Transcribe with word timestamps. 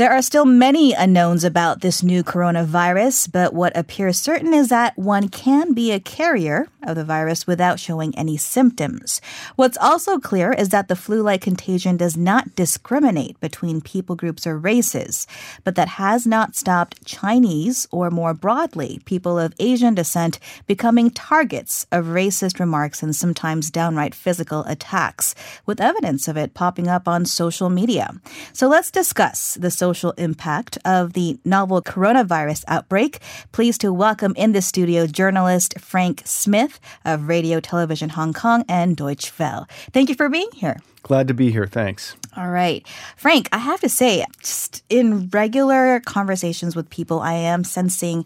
There 0.00 0.12
are 0.12 0.22
still 0.22 0.46
many 0.46 0.94
unknowns 0.94 1.44
about 1.44 1.82
this 1.82 2.02
new 2.02 2.24
coronavirus, 2.24 3.30
but 3.30 3.52
what 3.52 3.76
appears 3.76 4.18
certain 4.18 4.54
is 4.54 4.70
that 4.70 4.96
one 4.96 5.28
can 5.28 5.74
be 5.74 5.92
a 5.92 6.00
carrier 6.00 6.68
of 6.82 6.96
the 6.96 7.04
virus 7.04 7.46
without 7.46 7.78
showing 7.78 8.16
any 8.16 8.38
symptoms. 8.38 9.20
What's 9.56 9.76
also 9.76 10.18
clear 10.18 10.54
is 10.54 10.70
that 10.70 10.88
the 10.88 10.96
flu 10.96 11.20
like 11.20 11.42
contagion 11.42 11.98
does 11.98 12.16
not 12.16 12.56
discriminate 12.56 13.38
between 13.40 13.82
people 13.82 14.16
groups 14.16 14.46
or 14.46 14.56
races, 14.56 15.26
but 15.64 15.74
that 15.74 15.88
has 15.88 16.26
not 16.26 16.56
stopped 16.56 17.04
Chinese, 17.04 17.86
or 17.90 18.10
more 18.10 18.32
broadly, 18.32 19.02
people 19.04 19.38
of 19.38 19.52
Asian 19.58 19.94
descent, 19.94 20.38
becoming 20.66 21.10
targets 21.10 21.86
of 21.92 22.06
racist 22.06 22.58
remarks 22.58 23.02
and 23.02 23.14
sometimes 23.14 23.70
downright 23.70 24.14
physical 24.14 24.64
attacks, 24.64 25.34
with 25.66 25.78
evidence 25.78 26.26
of 26.26 26.38
it 26.38 26.54
popping 26.54 26.88
up 26.88 27.06
on 27.06 27.26
social 27.26 27.68
media. 27.68 28.14
So 28.54 28.66
let's 28.66 28.90
discuss 28.90 29.56
the 29.60 29.70
social 29.70 29.89
social 29.90 30.12
impact 30.12 30.78
of 30.84 31.14
the 31.14 31.36
novel 31.44 31.82
coronavirus 31.82 32.62
outbreak. 32.68 33.18
Pleased 33.50 33.80
to 33.80 33.92
welcome 33.92 34.32
in 34.36 34.52
the 34.52 34.62
studio 34.62 35.04
journalist 35.04 35.74
Frank 35.80 36.22
Smith 36.24 36.78
of 37.04 37.26
Radio 37.26 37.58
Television 37.58 38.10
Hong 38.10 38.32
Kong 38.32 38.64
and 38.68 38.96
Deutsche 38.96 39.36
Welle. 39.36 39.66
Thank 39.92 40.08
you 40.08 40.14
for 40.14 40.28
being 40.28 40.48
here. 40.54 40.78
Glad 41.02 41.26
to 41.26 41.34
be 41.34 41.50
here. 41.50 41.66
Thanks. 41.66 42.14
All 42.36 42.50
right. 42.50 42.86
Frank, 43.16 43.48
I 43.50 43.58
have 43.58 43.80
to 43.80 43.88
say, 43.88 44.24
just 44.40 44.84
in 44.88 45.28
regular 45.30 45.98
conversations 46.06 46.76
with 46.76 46.88
people, 46.88 47.18
I 47.18 47.32
am 47.32 47.64
sensing 47.64 48.24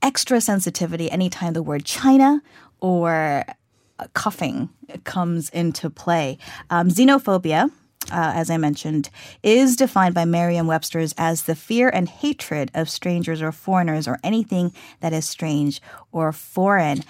extra 0.00 0.40
sensitivity 0.40 1.10
anytime 1.10 1.52
the 1.52 1.62
word 1.62 1.84
China 1.84 2.40
or 2.80 3.44
coughing 4.14 4.70
comes 5.04 5.50
into 5.50 5.90
play. 5.90 6.38
Um, 6.70 6.88
xenophobia 6.88 7.70
uh, 8.10 8.32
as 8.34 8.50
I 8.50 8.56
mentioned, 8.56 9.10
is 9.42 9.76
defined 9.76 10.14
by 10.14 10.24
Merriam 10.24 10.66
Webster's 10.66 11.14
as 11.18 11.44
the 11.44 11.54
fear 11.54 11.88
and 11.88 12.08
hatred 12.08 12.70
of 12.74 12.88
strangers 12.88 13.42
or 13.42 13.52
foreigners 13.52 14.08
or 14.08 14.18
anything 14.22 14.72
that 15.00 15.12
is 15.12 15.28
strange 15.28 15.80
or 16.12 16.32
foreign. 16.32 17.02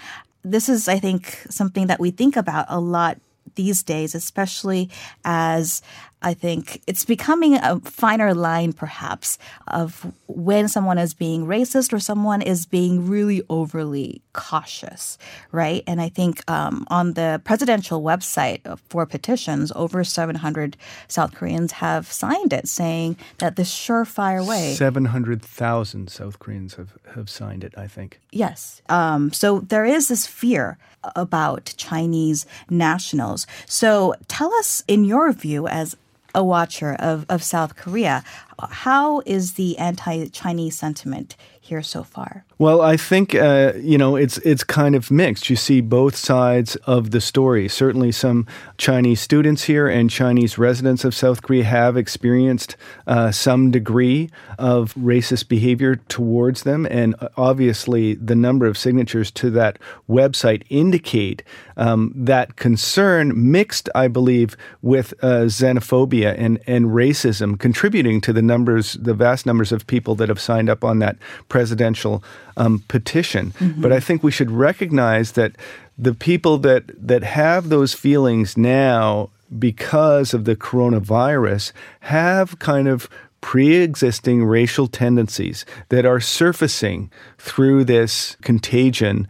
This 0.45 0.69
is, 0.69 0.89
I 0.89 0.99
think, 0.99 1.45
something 1.51 1.89
that 1.89 2.01
we 2.01 2.11
think 2.11 2.37
about 2.37 2.67
a 2.69 2.81
lot 2.81 3.19
these 3.55 3.83
days, 3.83 4.15
especially 4.15 4.91
as 5.25 5.83
I 6.23 6.35
think 6.35 6.83
it's 6.87 7.05
becoming 7.05 7.57
a 7.57 7.79
finer 7.81 8.35
line, 8.35 8.73
perhaps, 8.73 9.39
of 9.69 10.13
when 10.27 10.67
someone 10.67 10.99
is 10.99 11.15
being 11.15 11.47
racist 11.47 11.93
or 11.93 12.01
someone 12.01 12.43
is 12.43 12.65
being 12.67 13.07
really 13.07 13.43
overly 13.51 14.23
cautious, 14.33 15.19
right? 15.53 15.85
And 15.87 16.01
I 16.01 16.09
think 16.09 16.49
um, 16.51 16.87
on 16.89 17.13
the 17.13 17.41
presidential 17.45 18.03
website 18.03 18.61
for 18.89 19.05
petitions, 19.05 19.71
over 19.77 20.05
700 20.05 20.77
South 21.07 21.35
Koreans 21.35 21.73
have 21.73 22.11
signed 22.11 22.53
it, 22.53 22.67
saying 22.67 23.17
that 23.39 23.57
this 23.57 23.73
surefire 23.73 24.45
way. 24.47 24.73
700,000 24.73 26.11
South 26.11 26.39
Koreans 26.39 26.75
have, 26.75 26.93
have 27.15 27.29
signed 27.29 27.63
it, 27.63 27.75
I 27.77 27.87
think. 27.87 28.21
Yes. 28.33 28.81
Um, 28.89 29.33
so 29.33 29.61
there 29.61 29.85
is 29.85 30.09
this 30.09 30.27
fear 30.27 30.79
about 31.15 31.75
Chinese 31.77 32.47
nationals. 32.71 33.47
So 33.67 34.15
tell 34.29 34.53
us, 34.55 34.83
in 34.89 35.05
your 35.05 35.31
view, 35.33 35.69
as 35.69 35.97
a 36.35 36.45
watcher 36.45 36.95
of, 36.95 37.27
of 37.29 37.43
South 37.43 37.77
Korea. 37.77 38.23
How 38.59 39.23
is 39.27 39.55
the 39.55 39.79
anti 39.79 40.27
Chinese 40.29 40.79
sentiment 40.79 41.37
here 41.67 41.83
so 41.83 42.03
far? 42.03 42.45
Well, 42.59 42.81
I 42.81 42.97
think 42.97 43.35
uh, 43.35 43.75
you 43.77 43.99
know 43.99 44.17
it's 44.17 44.39
it's 44.39 44.65
kind 44.65 44.95
of 44.95 45.11
mixed. 45.11 45.51
You 45.51 45.57
see 45.57 45.81
both 45.81 46.17
sides 46.17 46.77
of 46.87 47.11
the 47.11 47.21
story. 47.21 47.69
Certainly, 47.69 48.13
some 48.13 48.47
Chinese 48.79 49.21
students 49.21 49.65
here 49.65 49.87
and 49.87 50.09
Chinese 50.09 50.57
residents 50.57 51.05
of 51.05 51.15
South 51.15 51.43
Korea 51.43 51.65
have 51.65 51.97
experienced 51.97 52.77
uh, 53.07 53.31
some 53.31 53.71
degree 53.71 54.31
of 54.59 54.95
racist 54.95 55.49
behavior 55.49 55.97
towards 55.97 56.63
them, 56.63 56.87
and 56.91 57.15
uh, 57.21 57.29
obviously, 57.37 58.15
the 58.15 58.37
number 58.37 58.67
of 58.67 58.79
signatures 58.79 59.31
to 59.33 59.51
that 59.51 59.79
website 60.09 60.63
indicate 60.71 61.43
um, 61.77 62.13
that 62.17 62.57
concern, 62.57 63.51
mixed, 63.51 63.91
I 63.95 64.09
believe, 64.09 64.57
with 64.81 65.13
uh, 65.23 65.47
xenophobia 65.47 66.35
and 66.39 66.59
and 66.67 66.87
racism, 66.87 67.59
contributing 67.59 68.23
to 68.23 68.33
the 68.33 68.43
numbers, 68.43 68.95
the 68.95 69.15
vast 69.15 69.45
numbers 69.45 69.73
of 69.73 69.87
people 69.87 70.15
that 70.15 70.31
have 70.31 70.41
signed 70.41 70.71
up 70.71 70.83
on 70.83 71.01
that 71.01 71.17
presidential 71.57 72.23
um, 72.59 72.85
petition. 72.87 73.53
Mm-hmm. 73.53 73.81
But 73.81 73.91
I 73.91 73.99
think 73.99 74.23
we 74.23 74.31
should 74.31 74.51
recognize 74.51 75.33
that 75.33 75.53
the 75.97 76.13
people 76.13 76.59
that 76.59 76.83
that 77.09 77.23
have 77.23 77.71
those 77.71 77.95
feelings 77.95 78.59
now 78.59 79.31
because 79.59 80.35
of 80.35 80.45
the 80.45 80.55
coronavirus 80.55 81.73
have 82.01 82.59
kind 82.59 82.89
of 82.89 83.09
pre-existing 83.41 84.45
racial 84.45 84.87
tendencies 84.87 85.65
that 85.89 86.05
are 86.05 86.21
surfacing 86.21 87.11
through 87.39 87.85
this 87.85 88.37
contagion 88.43 89.27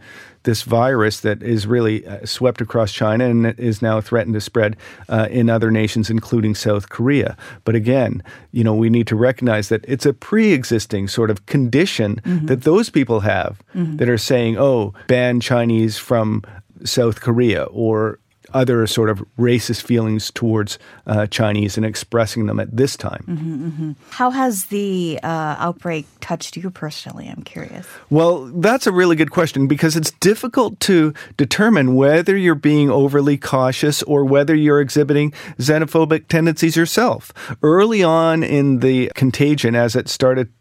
this 0.47 0.63
virus 0.63 1.19
that 1.19 1.43
is 1.43 1.67
really 1.67 2.07
uh, 2.07 2.25
swept 2.25 2.61
across 2.61 2.93
China 2.93 3.25
and 3.25 3.47
is 3.59 3.81
now 3.81 3.99
threatened 3.99 4.33
to 4.33 4.39
spread 4.39 4.77
uh, 5.09 5.27
in 5.29 5.49
other 5.49 5.69
nations, 5.69 6.09
including 6.09 6.55
South 6.55 6.87
Korea. 6.87 7.35
But 7.65 7.75
again, 7.75 8.23
you 8.53 8.63
know, 8.63 8.73
we 8.73 8.89
need 8.89 9.07
to 9.07 9.17
recognize 9.17 9.67
that 9.67 9.83
it's 9.89 10.05
a 10.05 10.13
pre-existing 10.13 11.09
sort 11.09 11.29
of 11.29 11.45
condition 11.47 12.21
mm-hmm. 12.23 12.45
that 12.45 12.61
those 12.61 12.89
people 12.89 13.19
have 13.19 13.61
mm-hmm. 13.75 13.97
that 13.97 14.07
are 14.07 14.17
saying, 14.17 14.57
"Oh, 14.57 14.93
ban 15.07 15.41
Chinese 15.41 15.97
from 15.97 16.43
South 16.85 17.19
Korea," 17.19 17.65
or 17.65 18.17
other 18.53 18.87
sort 18.87 19.09
of 19.09 19.23
racist 19.37 19.83
feelings 19.83 20.31
towards 20.31 20.79
uh, 21.05 21.27
Chinese 21.27 21.77
and 21.77 21.85
expressing 21.85 22.45
them 22.45 22.59
at 22.59 22.75
this 22.75 22.95
time. 22.95 23.23
Mm-hmm, 23.27 23.67
mm-hmm. 23.67 23.91
How 24.09 24.31
has 24.31 24.65
the 24.65 25.19
uh, 25.23 25.55
outbreak 25.59 26.05
touched 26.19 26.57
you 26.57 26.69
personally? 26.69 27.27
I'm 27.27 27.43
curious. 27.43 27.87
Well, 28.09 28.45
that's 28.45 28.87
a 28.87 28.91
really 28.91 29.15
good 29.15 29.31
question 29.31 29.67
because 29.67 29.95
it's 29.95 30.11
difficult 30.11 30.79
to 30.81 31.13
determine 31.37 31.95
whether 31.95 32.35
you're 32.35 32.55
being 32.55 32.89
overly 32.89 33.37
cautious 33.37 34.03
or 34.03 34.25
whether 34.25 34.55
you're 34.55 34.81
exhibiting 34.81 35.31
xenophobic 35.57 36.27
tendencies 36.27 36.75
yourself. 36.75 37.33
Early 37.61 38.03
on 38.03 38.43
in 38.43 38.79
the 38.79 39.11
contagion, 39.15 39.75
as 39.75 39.95
it 39.95 40.09
started 40.09 40.51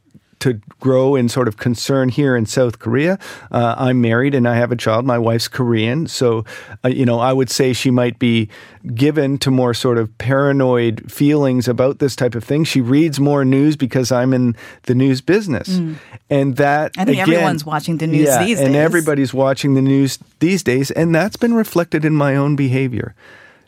to 0.40 0.60
grow 0.80 1.14
in 1.14 1.28
sort 1.28 1.48
of 1.48 1.56
concern 1.56 2.08
here 2.08 2.36
in 2.36 2.46
South 2.46 2.78
Korea. 2.78 3.18
Uh, 3.50 3.74
I'm 3.78 4.00
married 4.00 4.34
and 4.34 4.48
I 4.48 4.56
have 4.56 4.72
a 4.72 4.76
child. 4.76 5.04
My 5.04 5.18
wife's 5.18 5.48
Korean, 5.48 6.06
so 6.06 6.44
uh, 6.84 6.88
you 6.88 7.04
know 7.04 7.18
I 7.18 7.32
would 7.32 7.50
say 7.50 7.72
she 7.72 7.90
might 7.90 8.18
be 8.18 8.48
given 8.94 9.38
to 9.38 9.50
more 9.50 9.74
sort 9.74 9.98
of 9.98 10.16
paranoid 10.18 11.10
feelings 11.10 11.68
about 11.68 11.98
this 11.98 12.14
type 12.14 12.34
of 12.34 12.44
thing. 12.44 12.64
She 12.64 12.80
reads 12.80 13.18
more 13.18 13.44
news 13.44 13.76
because 13.76 14.12
I'm 14.12 14.32
in 14.32 14.56
the 14.82 14.94
news 14.94 15.20
business, 15.20 15.68
mm. 15.68 15.96
and 16.30 16.56
that 16.56 16.92
I 16.96 17.04
think 17.04 17.18
again, 17.18 17.34
everyone's 17.34 17.64
watching 17.64 17.98
the 17.98 18.06
news 18.06 18.26
yeah, 18.26 18.44
these 18.44 18.58
days, 18.58 18.66
and 18.66 18.76
everybody's 18.76 19.32
watching 19.34 19.74
the 19.74 19.82
news 19.82 20.18
these 20.40 20.62
days, 20.62 20.90
and 20.90 21.14
that's 21.14 21.36
been 21.36 21.54
reflected 21.54 22.04
in 22.04 22.14
my 22.14 22.36
own 22.36 22.56
behavior 22.56 23.14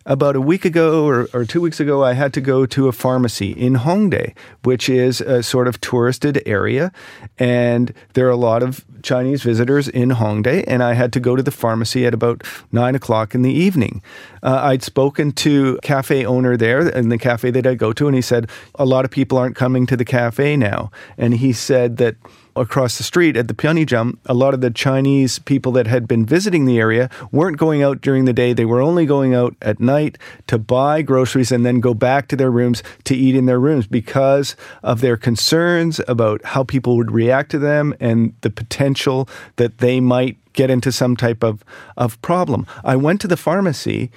about 0.08 0.34
a 0.34 0.40
week 0.40 0.64
ago 0.64 1.06
or, 1.06 1.28
or, 1.34 1.44
two 1.44 1.60
weeks 1.60 1.78
ago, 1.78 2.02
I 2.02 2.14
had 2.14 2.32
to 2.32 2.40
go 2.40 2.64
to 2.64 2.88
a 2.88 2.92
pharmacy 2.92 3.52
in 3.52 3.74
Hongdae, 3.74 4.34
which 4.64 4.88
is 4.88 5.20
a 5.20 5.42
sort 5.42 5.68
of 5.68 5.80
touristed 5.82 6.42
area. 6.46 6.90
And 7.38 7.92
there 8.14 8.26
are 8.26 8.30
a 8.30 8.36
lot 8.36 8.62
of 8.62 8.84
Chinese 9.02 9.42
visitors 9.42 9.86
in 9.86 10.08
Hongdae. 10.10 10.64
And 10.66 10.82
I 10.82 10.94
had 10.94 11.12
to 11.12 11.20
go 11.20 11.36
to 11.36 11.42
the 11.42 11.50
pharmacy 11.50 12.06
at 12.06 12.14
about 12.14 12.42
nine 12.72 12.94
o'clock 12.94 13.34
in 13.34 13.42
the 13.42 13.52
evening. 13.52 14.02
Uh, 14.42 14.60
I'd 14.62 14.82
spoken 14.82 15.30
to 15.32 15.78
cafe 15.82 16.24
owner 16.24 16.56
there 16.56 16.88
in 16.88 17.10
the 17.10 17.18
cafe 17.18 17.50
that 17.50 17.66
I 17.66 17.74
go 17.74 17.92
to, 17.92 18.06
and 18.06 18.16
he 18.16 18.22
said, 18.22 18.48
a 18.76 18.86
lot 18.86 19.04
of 19.04 19.10
people 19.10 19.36
aren't 19.36 19.56
coming 19.56 19.86
to 19.86 19.96
the 19.96 20.06
cafe 20.06 20.56
now. 20.56 20.90
And 21.18 21.34
he 21.34 21.52
said 21.52 21.98
that 21.98 22.16
across 22.60 22.98
the 22.98 23.04
street 23.04 23.36
at 23.36 23.48
the 23.48 23.54
Pyeongjam, 23.54 24.18
a 24.26 24.34
lot 24.34 24.54
of 24.54 24.60
the 24.60 24.70
Chinese 24.70 25.38
people 25.38 25.72
that 25.72 25.86
had 25.86 26.08
been 26.08 26.26
visiting 26.26 26.64
the 26.64 26.78
area 26.78 27.10
weren't 27.32 27.56
going 27.56 27.82
out 27.82 28.00
during 28.00 28.24
the 28.24 28.32
day. 28.32 28.52
They 28.52 28.64
were 28.64 28.80
only 28.80 29.06
going 29.06 29.34
out 29.34 29.56
at 29.62 29.80
night 29.80 30.18
to 30.46 30.58
buy 30.58 31.02
groceries 31.02 31.52
and 31.52 31.64
then 31.64 31.80
go 31.80 31.94
back 31.94 32.28
to 32.28 32.36
their 32.36 32.50
rooms 32.50 32.82
to 33.04 33.14
eat 33.14 33.34
in 33.34 33.46
their 33.46 33.60
rooms 33.60 33.86
because 33.86 34.56
of 34.82 35.00
their 35.00 35.16
concerns 35.16 36.00
about 36.08 36.44
how 36.44 36.64
people 36.64 36.96
would 36.96 37.10
react 37.10 37.50
to 37.52 37.58
them 37.58 37.94
and 38.00 38.34
the 38.40 38.50
potential 38.50 39.28
that 39.56 39.78
they 39.78 40.00
might 40.00 40.36
get 40.52 40.70
into 40.70 40.90
some 40.90 41.16
type 41.16 41.44
of, 41.44 41.64
of 41.96 42.20
problem. 42.20 42.66
I 42.84 42.96
went 42.96 43.20
to 43.20 43.28
the 43.28 43.36
pharmacy 43.36 44.10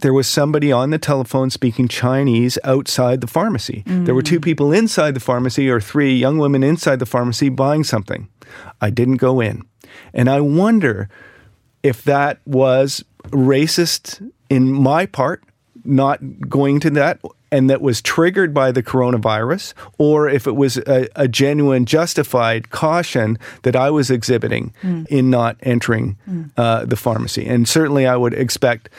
there 0.00 0.12
was 0.12 0.26
somebody 0.26 0.70
on 0.72 0.90
the 0.90 0.98
telephone 0.98 1.50
speaking 1.50 1.88
Chinese 1.88 2.58
outside 2.64 3.20
the 3.20 3.26
pharmacy. 3.26 3.82
Mm. 3.86 4.04
There 4.04 4.14
were 4.14 4.22
two 4.22 4.40
people 4.40 4.72
inside 4.72 5.14
the 5.14 5.20
pharmacy, 5.20 5.70
or 5.70 5.80
three 5.80 6.14
young 6.14 6.38
women 6.38 6.62
inside 6.62 6.98
the 6.98 7.06
pharmacy 7.06 7.48
buying 7.48 7.84
something. 7.84 8.28
I 8.80 8.90
didn't 8.90 9.16
go 9.16 9.40
in. 9.40 9.62
And 10.12 10.28
I 10.28 10.40
wonder 10.40 11.08
if 11.82 12.04
that 12.04 12.40
was 12.44 13.04
racist 13.28 14.30
in 14.50 14.70
my 14.70 15.06
part, 15.06 15.42
not 15.84 16.20
going 16.48 16.80
to 16.80 16.90
that, 16.90 17.20
and 17.50 17.70
that 17.70 17.80
was 17.80 18.02
triggered 18.02 18.52
by 18.52 18.72
the 18.72 18.82
coronavirus, 18.82 19.72
or 19.98 20.28
if 20.28 20.46
it 20.46 20.56
was 20.56 20.78
a, 20.78 21.08
a 21.16 21.28
genuine, 21.28 21.86
justified 21.86 22.70
caution 22.70 23.38
that 23.62 23.76
I 23.76 23.90
was 23.90 24.10
exhibiting 24.10 24.74
mm. 24.82 25.06
in 25.08 25.30
not 25.30 25.56
entering 25.62 26.18
mm. 26.28 26.50
uh, 26.56 26.84
the 26.84 26.96
pharmacy. 26.96 27.46
And 27.46 27.68
certainly 27.68 28.06
I 28.06 28.16
would 28.16 28.34
expect 28.34 28.90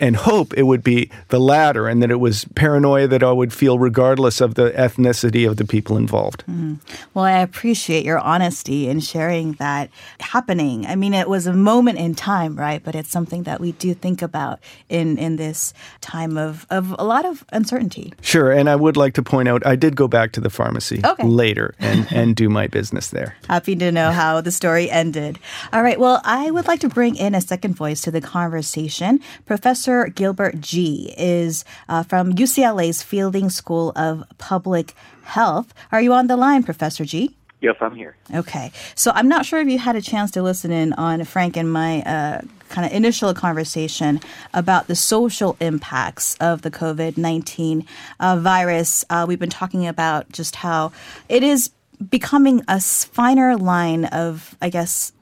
and 0.00 0.16
hope 0.16 0.54
it 0.54 0.62
would 0.62 0.82
be 0.82 1.10
the 1.28 1.38
latter 1.38 1.86
and 1.86 2.02
that 2.02 2.10
it 2.10 2.18
was 2.18 2.46
paranoia 2.54 3.06
that 3.06 3.22
I 3.22 3.32
would 3.32 3.52
feel 3.52 3.78
regardless 3.78 4.40
of 4.40 4.54
the 4.54 4.70
ethnicity 4.70 5.48
of 5.48 5.58
the 5.58 5.64
people 5.64 5.96
involved. 5.96 6.42
Mm-hmm. 6.48 6.74
Well, 7.12 7.26
I 7.26 7.38
appreciate 7.38 8.04
your 8.04 8.18
honesty 8.18 8.88
in 8.88 9.00
sharing 9.00 9.52
that 9.54 9.90
happening. 10.20 10.86
I 10.86 10.96
mean, 10.96 11.12
it 11.12 11.28
was 11.28 11.46
a 11.46 11.52
moment 11.52 11.98
in 11.98 12.14
time, 12.14 12.56
right? 12.56 12.82
But 12.82 12.94
it's 12.94 13.10
something 13.10 13.42
that 13.42 13.60
we 13.60 13.72
do 13.72 13.92
think 13.92 14.22
about 14.22 14.60
in, 14.88 15.18
in 15.18 15.36
this 15.36 15.74
time 16.00 16.38
of, 16.38 16.66
of 16.70 16.96
a 16.98 17.04
lot 17.04 17.26
of 17.26 17.44
uncertainty. 17.52 18.14
Sure. 18.22 18.50
And 18.50 18.70
I 18.70 18.76
would 18.76 18.96
like 18.96 19.14
to 19.14 19.22
point 19.22 19.48
out 19.48 19.66
I 19.66 19.76
did 19.76 19.96
go 19.96 20.08
back 20.08 20.32
to 20.32 20.40
the 20.40 20.50
pharmacy 20.50 21.02
okay. 21.04 21.24
later 21.24 21.74
and, 21.78 22.06
and 22.12 22.34
do 22.34 22.48
my 22.48 22.66
business 22.66 23.08
there. 23.08 23.36
Happy 23.48 23.76
to 23.76 23.92
know 23.92 24.12
how 24.12 24.40
the 24.40 24.50
story 24.50 24.90
ended. 24.90 25.38
All 25.72 25.82
right. 25.82 26.00
Well, 26.00 26.22
I 26.24 26.50
would 26.50 26.66
like 26.66 26.80
to 26.80 26.88
bring 26.88 27.16
in 27.16 27.34
a 27.34 27.40
second 27.40 27.74
voice 27.74 28.00
to 28.02 28.10
the 28.10 28.20
conversation. 28.20 29.20
Professor 29.44 29.89
Gilbert 30.14 30.60
Gee 30.60 31.14
is 31.16 31.64
uh, 31.88 32.02
from 32.02 32.34
UCLA's 32.34 33.02
Fielding 33.02 33.50
School 33.50 33.92
of 33.96 34.24
Public 34.38 34.94
Health. 35.22 35.74
Are 35.92 36.00
you 36.00 36.12
on 36.12 36.26
the 36.26 36.36
line, 36.36 36.62
Professor 36.62 37.04
Gee? 37.04 37.36
Yes, 37.60 37.76
I'm 37.80 37.94
here. 37.94 38.16
Okay. 38.34 38.72
So 38.94 39.12
I'm 39.14 39.28
not 39.28 39.44
sure 39.44 39.60
if 39.60 39.68
you 39.68 39.78
had 39.78 39.94
a 39.94 40.00
chance 40.00 40.30
to 40.32 40.42
listen 40.42 40.70
in 40.70 40.94
on 40.94 41.24
Frank 41.24 41.56
and 41.56 41.70
my 41.70 42.00
uh, 42.02 42.40
kind 42.70 42.86
of 42.86 42.92
initial 42.92 43.34
conversation 43.34 44.20
about 44.54 44.86
the 44.86 44.96
social 44.96 45.56
impacts 45.60 46.36
of 46.36 46.62
the 46.62 46.70
COVID 46.70 47.18
19 47.18 47.86
uh, 48.18 48.36
virus. 48.36 49.04
Uh, 49.10 49.26
we've 49.28 49.38
been 49.38 49.50
talking 49.50 49.86
about 49.86 50.30
just 50.32 50.56
how 50.56 50.92
it 51.28 51.42
is 51.42 51.70
becoming 52.08 52.62
a 52.66 52.80
finer 52.80 53.56
line 53.56 54.06
of, 54.06 54.56
I 54.62 54.70
guess, 54.70 55.12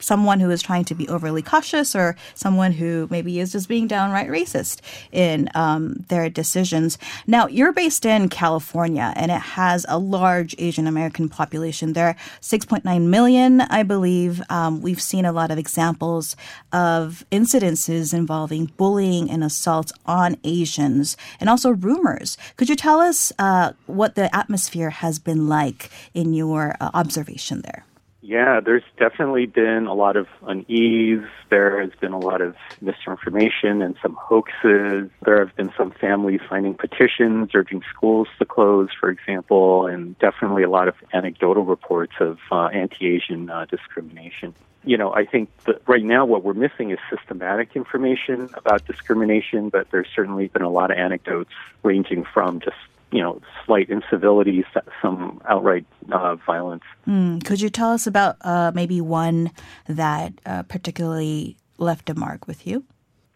someone 0.00 0.40
who 0.40 0.50
is 0.50 0.62
trying 0.62 0.84
to 0.84 0.94
be 0.94 1.08
overly 1.08 1.42
cautious 1.42 1.94
or 1.94 2.16
someone 2.34 2.72
who 2.72 3.06
maybe 3.10 3.40
is 3.40 3.52
just 3.52 3.68
being 3.68 3.86
downright 3.86 4.28
racist 4.28 4.80
in 5.12 5.48
um, 5.54 6.04
their 6.08 6.28
decisions. 6.28 6.98
Now, 7.26 7.46
you're 7.46 7.72
based 7.72 8.04
in 8.04 8.28
California 8.28 9.12
and 9.16 9.30
it 9.30 9.40
has 9.40 9.84
a 9.88 9.98
large 9.98 10.54
Asian 10.58 10.86
American 10.86 11.28
population. 11.28 11.92
There 11.92 12.08
are 12.08 12.16
6.9 12.40 13.06
million, 13.06 13.60
I 13.62 13.82
believe. 13.82 14.42
Um, 14.50 14.82
we've 14.82 15.02
seen 15.02 15.24
a 15.24 15.32
lot 15.32 15.50
of 15.50 15.58
examples 15.58 16.36
of 16.72 17.24
incidences 17.32 18.14
involving 18.14 18.66
bullying 18.76 19.30
and 19.30 19.42
assaults 19.42 19.92
on 20.06 20.36
Asians 20.44 21.16
and 21.40 21.48
also 21.48 21.70
rumors. 21.70 22.36
Could 22.56 22.68
you 22.68 22.76
tell 22.76 23.00
us 23.00 23.32
uh, 23.38 23.72
what 23.86 24.14
the 24.14 24.34
atmosphere 24.34 24.90
has 24.90 25.18
been 25.18 25.48
like 25.48 25.90
in 26.14 26.34
your 26.34 26.76
uh, 26.80 26.90
observation 26.94 27.62
there? 27.62 27.84
Yeah, 28.28 28.60
there's 28.60 28.82
definitely 28.98 29.46
been 29.46 29.86
a 29.86 29.94
lot 29.94 30.18
of 30.18 30.26
unease. 30.42 31.24
There 31.48 31.80
has 31.80 31.92
been 31.98 32.12
a 32.12 32.18
lot 32.18 32.42
of 32.42 32.56
misinformation 32.82 33.80
and 33.80 33.96
some 34.02 34.18
hoaxes. 34.20 35.08
There 35.24 35.38
have 35.38 35.56
been 35.56 35.72
some 35.78 35.92
families 35.92 36.42
signing 36.46 36.74
petitions 36.74 37.48
urging 37.54 37.82
schools 37.90 38.28
to 38.38 38.44
close, 38.44 38.90
for 39.00 39.08
example, 39.08 39.86
and 39.86 40.18
definitely 40.18 40.62
a 40.62 40.68
lot 40.68 40.88
of 40.88 40.94
anecdotal 41.14 41.64
reports 41.64 42.12
of 42.20 42.36
uh, 42.52 42.66
anti-Asian 42.66 43.48
uh, 43.48 43.64
discrimination. 43.64 44.54
You 44.84 44.98
know, 44.98 45.10
I 45.10 45.24
think 45.24 45.48
that 45.64 45.80
right 45.88 46.04
now 46.04 46.26
what 46.26 46.44
we're 46.44 46.52
missing 46.52 46.90
is 46.90 46.98
systematic 47.08 47.76
information 47.76 48.50
about 48.52 48.86
discrimination, 48.86 49.70
but 49.70 49.90
there's 49.90 50.06
certainly 50.14 50.48
been 50.48 50.60
a 50.60 50.70
lot 50.70 50.90
of 50.90 50.98
anecdotes 50.98 51.54
ranging 51.82 52.24
from 52.24 52.60
just 52.60 52.76
you 53.10 53.20
know, 53.20 53.40
slight 53.64 53.88
incivilities, 53.88 54.64
some 55.00 55.40
outright 55.48 55.86
uh, 56.12 56.36
violence. 56.36 56.84
Mm. 57.06 57.44
Could 57.44 57.60
you 57.60 57.70
tell 57.70 57.90
us 57.90 58.06
about 58.06 58.36
uh, 58.42 58.72
maybe 58.74 59.00
one 59.00 59.50
that 59.86 60.34
uh, 60.44 60.62
particularly 60.64 61.56
left 61.78 62.10
a 62.10 62.14
mark 62.14 62.46
with 62.46 62.66
you? 62.66 62.84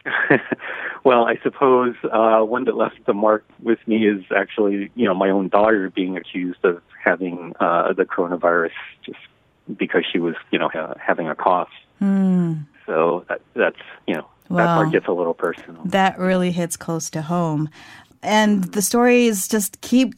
well, 1.05 1.25
I 1.25 1.39
suppose 1.43 1.95
uh, 2.05 2.41
one 2.41 2.65
that 2.65 2.77
left 2.77 3.05
the 3.07 3.15
mark 3.15 3.45
with 3.63 3.79
me 3.87 4.07
is 4.07 4.25
actually, 4.35 4.91
you 4.95 5.07
know, 5.07 5.15
my 5.15 5.31
own 5.31 5.49
daughter 5.49 5.91
being 5.91 6.17
accused 6.17 6.65
of 6.65 6.83
having 7.03 7.55
uh, 7.61 7.93
the 7.93 8.05
coronavirus 8.05 8.73
just 9.05 9.19
because 9.77 10.05
she 10.11 10.19
was, 10.19 10.35
you 10.51 10.59
know, 10.59 10.69
ha- 10.69 10.95
having 11.01 11.29
a 11.29 11.35
cough. 11.35 11.71
Mm. 12.01 12.67
So 12.85 13.25
that, 13.29 13.41
that's, 13.55 13.77
you 14.07 14.15
know, 14.15 14.27
that 14.51 14.67
part 14.67 14.93
gets 14.93 15.07
a 15.07 15.13
little 15.13 15.35
personal. 15.35 15.83
That 15.85 16.19
really 16.19 16.51
hits 16.51 16.77
close 16.77 17.09
to 17.11 17.23
home 17.23 17.71
and 18.23 18.65
the 18.65 18.83
stories 18.83 19.49
just 19.49 19.81
keep 19.81 20.15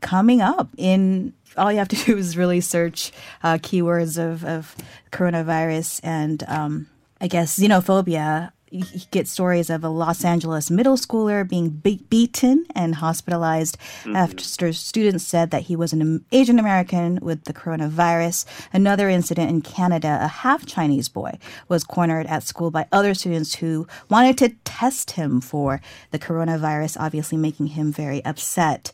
coming 0.00 0.40
up 0.40 0.68
in 0.76 1.32
all 1.56 1.72
you 1.72 1.78
have 1.78 1.88
to 1.88 1.96
do 2.04 2.16
is 2.16 2.36
really 2.36 2.60
search 2.60 3.12
uh, 3.42 3.54
keywords 3.54 4.18
of, 4.18 4.44
of 4.44 4.76
coronavirus 5.12 6.00
and 6.02 6.44
um, 6.48 6.86
I 7.20 7.28
guess 7.28 7.58
xenophobia 7.58 8.52
you 8.76 9.00
get 9.10 9.28
stories 9.28 9.70
of 9.70 9.84
a 9.84 9.88
Los 9.88 10.24
Angeles 10.24 10.70
middle 10.70 10.96
schooler 10.96 11.48
being 11.48 11.70
be- 11.70 12.04
beaten 12.08 12.66
and 12.74 12.96
hospitalized 12.96 13.78
mm-hmm. 13.78 14.16
after 14.16 14.72
students 14.72 15.24
said 15.24 15.50
that 15.50 15.62
he 15.62 15.76
was 15.76 15.92
an 15.92 16.24
Asian 16.32 16.58
American 16.58 17.18
with 17.22 17.44
the 17.44 17.52
coronavirus. 17.52 18.44
Another 18.72 19.08
incident 19.08 19.50
in 19.50 19.60
Canada, 19.62 20.18
a 20.20 20.28
half 20.28 20.66
Chinese 20.66 21.08
boy 21.08 21.38
was 21.68 21.84
cornered 21.84 22.26
at 22.26 22.42
school 22.42 22.70
by 22.70 22.86
other 22.92 23.14
students 23.14 23.56
who 23.56 23.86
wanted 24.10 24.36
to 24.38 24.50
test 24.64 25.12
him 25.12 25.40
for 25.40 25.80
the 26.10 26.18
coronavirus, 26.18 26.96
obviously 27.00 27.38
making 27.38 27.68
him 27.68 27.92
very 27.92 28.24
upset. 28.24 28.92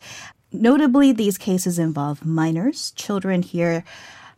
Notably, 0.51 1.11
these 1.11 1.37
cases 1.37 1.79
involve 1.79 2.25
minors. 2.25 2.91
Children 2.91 3.41
hear 3.41 3.83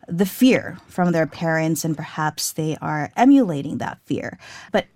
the 0.08 0.26
fear 0.26 0.78
from 0.86 1.12
their 1.12 1.26
parents, 1.26 1.84
and 1.84 1.96
perhaps 1.96 2.52
they 2.52 2.76
are 2.80 3.10
emulating 3.16 3.78
that 3.78 3.98
fear. 4.04 4.38
But 4.72 4.86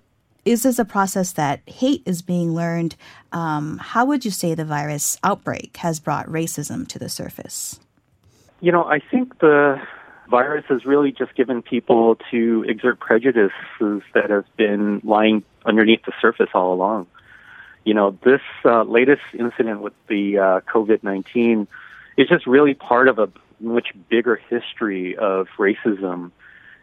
is 0.45 0.63
this 0.63 0.79
a 0.79 0.85
process 0.85 1.33
that 1.33 1.61
hate 1.67 2.03
is 2.07 2.23
being 2.23 2.55
learned? 2.55 2.97
Um, 3.33 3.79
how 3.79 4.05
would 4.07 4.25
you 4.25 4.31
say 4.31 4.55
the 4.55 4.65
virus 4.65 5.19
outbreak 5.23 5.77
has 5.79 6.01
brought 6.01 6.27
racism 6.27 6.87
to 6.89 6.99
the 6.99 7.09
surface? 7.09 7.79
You 8.61 8.73
know, 8.73 8.85
I 8.85 9.01
think 9.01 9.39
the 9.39 9.81
virus 10.29 10.65
has 10.69 10.85
really 10.85 11.13
just 11.13 11.35
given 11.35 11.61
people 11.61 12.17
to 12.31 12.65
exert 12.69 13.01
prejudices 13.01 13.53
that 14.15 14.31
have 14.31 14.45
been 14.57 15.01
lying 15.03 15.43
underneath 15.65 16.05
the 16.05 16.13
surface 16.21 16.51
all 16.55 16.73
along. 16.73 17.07
You 17.85 17.95
know, 17.95 18.17
this 18.25 18.43
uh, 18.65 18.83
latest 18.83 19.23
incident 19.33 19.81
with 19.81 19.95
the 20.09 20.39
uh, 20.39 20.61
COVID 20.73 21.03
19 21.03 21.67
is 22.17 22.29
just 22.29 22.47
really 22.47 22.75
part 22.75 23.09
of 23.09 23.19
a 23.19 23.31
much 23.59 23.89
bigger 24.09 24.37
history 24.37 25.17
of 25.17 25.49
racism 25.59 26.31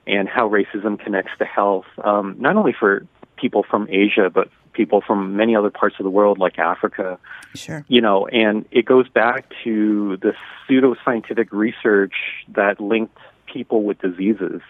and 0.05 0.27
how 0.27 0.49
racism 0.49 0.99
connects 0.99 1.31
to 1.37 1.45
health, 1.45 1.85
um, 2.03 2.35
not 2.39 2.55
only 2.55 2.73
for 2.73 3.05
people 3.37 3.63
from 3.63 3.87
Asia, 3.89 4.29
but 4.33 4.49
people 4.73 5.01
from 5.01 5.35
many 5.35 5.55
other 5.55 5.71
parts 5.71 5.95
of 5.99 6.03
the 6.03 6.09
world, 6.09 6.37
like 6.37 6.59
Africa. 6.59 7.17
Sure. 7.55 7.83
You 7.87 8.01
know, 8.01 8.27
and 8.27 8.65
it 8.71 8.85
goes 8.85 9.09
back 9.09 9.51
to 9.63 10.17
the 10.17 10.33
pseudoscientific 10.69 11.47
research 11.51 12.13
that 12.49 12.79
linked 12.79 13.17
people 13.51 13.83
with 13.83 13.99
diseases. 13.99 14.61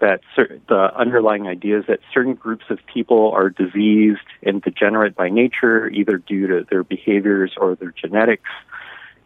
That 0.00 0.20
cer- 0.34 0.58
the 0.68 0.90
underlying 0.96 1.46
idea 1.46 1.78
is 1.80 1.84
that 1.86 2.00
certain 2.12 2.34
groups 2.34 2.64
of 2.70 2.78
people 2.92 3.30
are 3.32 3.50
diseased 3.50 4.26
and 4.42 4.60
degenerate 4.60 5.14
by 5.14 5.28
nature, 5.28 5.88
either 5.88 6.16
due 6.18 6.48
to 6.48 6.66
their 6.68 6.82
behaviors 6.82 7.52
or 7.56 7.76
their 7.76 7.92
genetics. 7.92 8.50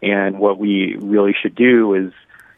And 0.02 0.38
what 0.38 0.58
we 0.58 0.96
really 0.96 1.34
should 1.40 1.54
do 1.54 1.94
is 1.94 2.12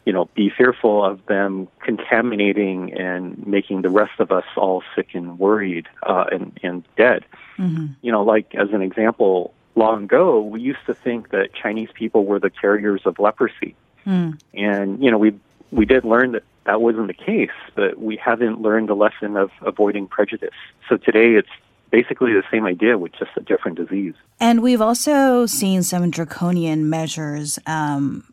you 0.09 0.15
know, 0.15 0.25
be 0.35 0.49
fearful 0.49 1.05
of 1.05 1.21
them 1.27 1.69
contaminating 1.85 2.95
and 2.95 3.47
making 3.47 3.83
the 3.83 3.91
rest 3.91 4.19
of 4.19 4.33
us 4.33 4.47
all 4.57 4.83
sick 4.97 5.09
and 5.13 5.39
worried 5.39 5.87
uh, 6.03 6.25
and, 6.33 6.59
and 6.63 6.83
dead. 6.97 7.27
Mm-hmm. 7.59 7.89
You 8.01 8.13
know, 8.13 8.23
like 8.23 8.55
as 8.55 8.71
an 8.73 8.81
example, 8.81 9.53
long 9.75 10.05
ago, 10.05 10.41
we 10.41 10.63
used 10.63 10.87
to 10.87 10.95
think 10.95 11.29
that 11.29 11.53
Chinese 11.53 11.91
people 11.93 12.25
were 12.25 12.39
the 12.39 12.49
carriers 12.49 13.03
of 13.05 13.19
leprosy. 13.19 13.77
Mm. 14.07 14.41
And, 14.55 15.05
you 15.05 15.11
know, 15.11 15.19
we, 15.19 15.39
we 15.73 15.85
did 15.85 16.07
learn 16.07 16.33
that 16.33 16.45
that 16.65 16.81
wasn't 16.81 17.09
the 17.09 17.13
case, 17.13 17.51
but 17.75 17.99
we 17.99 18.17
haven't 18.17 18.63
learned 18.63 18.89
the 18.89 18.97
lesson 18.97 19.37
of 19.37 19.51
avoiding 19.61 20.07
prejudice. 20.07 20.57
So 20.89 20.97
today 20.97 21.35
it's 21.35 21.51
basically 21.91 22.33
the 22.33 22.45
same 22.51 22.65
idea 22.65 22.97
with 22.97 23.13
just 23.13 23.33
a 23.37 23.41
different 23.41 23.77
disease. 23.77 24.15
And 24.41 24.63
we've 24.63 24.81
also 24.81 25.45
seen 25.45 25.83
some 25.83 26.11
draconian 26.11 26.89
measures 26.89 27.59
um, 27.67 28.25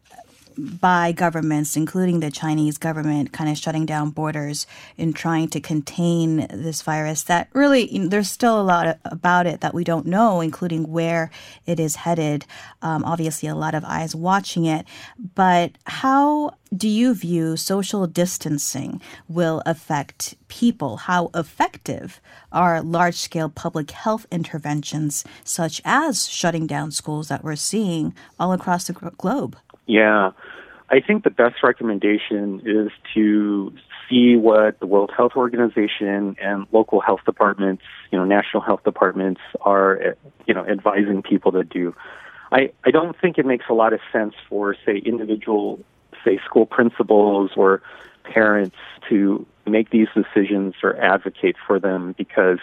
by 0.57 1.11
governments, 1.11 1.75
including 1.75 2.19
the 2.19 2.31
Chinese 2.31 2.77
government, 2.77 3.31
kind 3.31 3.49
of 3.49 3.57
shutting 3.57 3.85
down 3.85 4.09
borders 4.09 4.65
in 4.97 5.13
trying 5.13 5.47
to 5.49 5.59
contain 5.59 6.47
this 6.49 6.81
virus. 6.81 7.23
That 7.23 7.49
really, 7.53 7.91
you 7.91 7.99
know, 7.99 8.07
there's 8.07 8.29
still 8.29 8.59
a 8.59 8.63
lot 8.63 8.97
about 9.05 9.47
it 9.47 9.61
that 9.61 9.73
we 9.73 9.83
don't 9.83 10.05
know, 10.05 10.41
including 10.41 10.91
where 10.91 11.31
it 11.65 11.79
is 11.79 11.97
headed. 11.97 12.45
Um, 12.81 13.03
obviously, 13.03 13.49
a 13.49 13.55
lot 13.55 13.75
of 13.75 13.83
eyes 13.85 14.15
watching 14.15 14.65
it. 14.65 14.85
But 15.35 15.71
how 15.85 16.55
do 16.75 16.87
you 16.87 17.13
view 17.13 17.55
social 17.55 18.07
distancing 18.07 19.01
will 19.27 19.61
affect 19.65 20.35
people? 20.47 20.97
How 20.97 21.29
effective 21.33 22.19
are 22.51 22.81
large 22.81 23.15
scale 23.15 23.49
public 23.49 23.91
health 23.91 24.25
interventions, 24.31 25.23
such 25.43 25.81
as 25.85 26.27
shutting 26.27 26.67
down 26.67 26.91
schools 26.91 27.27
that 27.27 27.43
we're 27.43 27.55
seeing 27.55 28.13
all 28.39 28.51
across 28.51 28.87
the 28.87 28.93
globe? 28.93 29.57
Yeah. 29.85 30.31
I 30.89 30.99
think 30.99 31.23
the 31.23 31.31
best 31.31 31.63
recommendation 31.63 32.61
is 32.63 32.91
to 33.15 33.73
see 34.07 34.35
what 34.35 34.79
the 34.79 34.85
World 34.85 35.11
Health 35.15 35.31
Organization 35.35 36.35
and 36.39 36.67
local 36.71 37.01
health 37.01 37.21
departments, 37.25 37.83
you 38.11 38.19
know, 38.19 38.25
national 38.25 38.61
health 38.61 38.83
departments 38.83 39.41
are, 39.61 40.15
you 40.45 40.53
know, 40.53 40.65
advising 40.65 41.23
people 41.23 41.51
to 41.53 41.63
do. 41.63 41.95
I, 42.51 42.71
I 42.85 42.91
don't 42.91 43.19
think 43.19 43.39
it 43.39 43.45
makes 43.45 43.65
a 43.69 43.73
lot 43.73 43.93
of 43.93 43.99
sense 44.11 44.35
for, 44.47 44.75
say, 44.85 44.97
individual, 44.97 45.79
say, 46.23 46.39
school 46.45 46.67
principals 46.67 47.51
or 47.57 47.81
parents 48.23 48.75
to 49.09 49.45
make 49.65 49.89
these 49.89 50.07
decisions 50.13 50.75
or 50.83 50.95
advocate 50.97 51.55
for 51.65 51.79
them 51.79 52.13
because, 52.17 52.59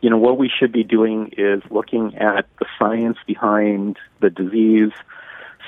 you 0.00 0.10
know, 0.10 0.18
what 0.18 0.38
we 0.38 0.48
should 0.48 0.72
be 0.72 0.84
doing 0.84 1.32
is 1.36 1.62
looking 1.70 2.16
at 2.16 2.46
the 2.60 2.66
science 2.78 3.18
behind 3.26 3.96
the 4.20 4.30
disease, 4.30 4.92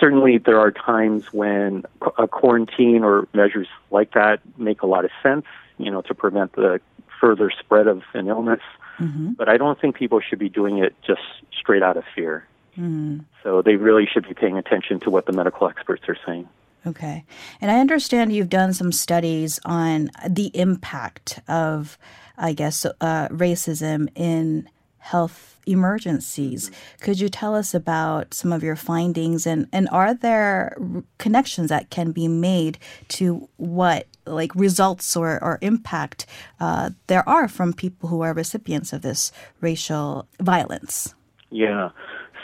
certainly 0.00 0.38
there 0.38 0.59
are 0.59 0.71
times 0.71 1.33
when 1.33 1.85
a 2.17 2.28
quarantine 2.28 3.05
or 3.05 3.28
measures 3.33 3.69
like 3.90 4.12
that 4.12 4.40
make 4.57 4.83
a 4.83 4.87
lot 4.87 5.05
of 5.05 5.11
sense, 5.23 5.47
you 5.78 5.90
know, 5.90 6.02
to 6.02 6.14
prevent 6.14 6.52
the 6.52 6.81
further 7.21 7.50
spread 7.50 7.87
of 7.87 8.02
an 8.14 8.28
illness. 8.28 8.61
Mm-hmm. 8.99 9.33
But 9.33 9.49
I 9.49 9.57
don't 9.57 9.81
think 9.81 9.97
people 9.97 10.21
should 10.21 10.38
be 10.38 10.49
doing 10.49 10.78
it 10.78 10.95
just 11.02 11.23
straight 11.57 11.83
out 11.83 11.97
of 11.97 12.05
fear. 12.14 12.47
Mm-hmm. 12.73 13.21
So 13.43 13.62
they 13.62 13.76
really 13.76 14.07
should 14.07 14.26
be 14.26 14.35
paying 14.35 14.59
attention 14.59 15.00
to 15.00 15.11
what 15.11 15.26
the 15.26 15.33
medical 15.33 15.69
experts 15.69 16.09
are 16.09 16.17
saying. 16.26 16.49
Okay. 16.87 17.25
And 17.61 17.71
I 17.71 17.81
understand 17.81 18.33
you've 18.33 18.49
done 18.49 18.73
some 18.73 18.93
studies 18.93 19.59
on 19.64 20.11
the 20.28 20.50
impact 20.55 21.40
of, 21.49 21.99
I 22.37 22.52
guess, 22.52 22.85
uh, 22.85 23.28
racism 23.28 24.09
in 24.14 24.69
health 24.99 25.61
emergencies. 25.67 26.71
Could 27.00 27.21
you 27.21 27.28
tell 27.28 27.55
us 27.55 27.75
about 27.75 28.35
some 28.35 28.52
of 28.52 28.62
your 28.62 28.76
findings 28.76 29.47
and, 29.47 29.69
and 29.73 29.88
are 29.90 30.14
there 30.14 30.76
connections 31.19 31.69
that 31.69 31.90
can 31.90 32.12
be 32.12 32.26
made 32.26 32.78
to 33.09 33.49
what 33.57 34.07
like 34.26 34.55
results 34.55 35.17
or, 35.17 35.43
or 35.43 35.59
impact 35.62 36.26
uh, 36.61 36.90
there 37.07 37.26
are 37.28 37.49
from 37.49 37.73
people 37.73 38.09
who 38.09 38.21
are 38.23 38.33
recipients 38.35 38.93
of 38.93 39.02
this 39.02 39.33
racial 39.61 40.26
violence? 40.40 41.14
Yeah. 41.50 41.90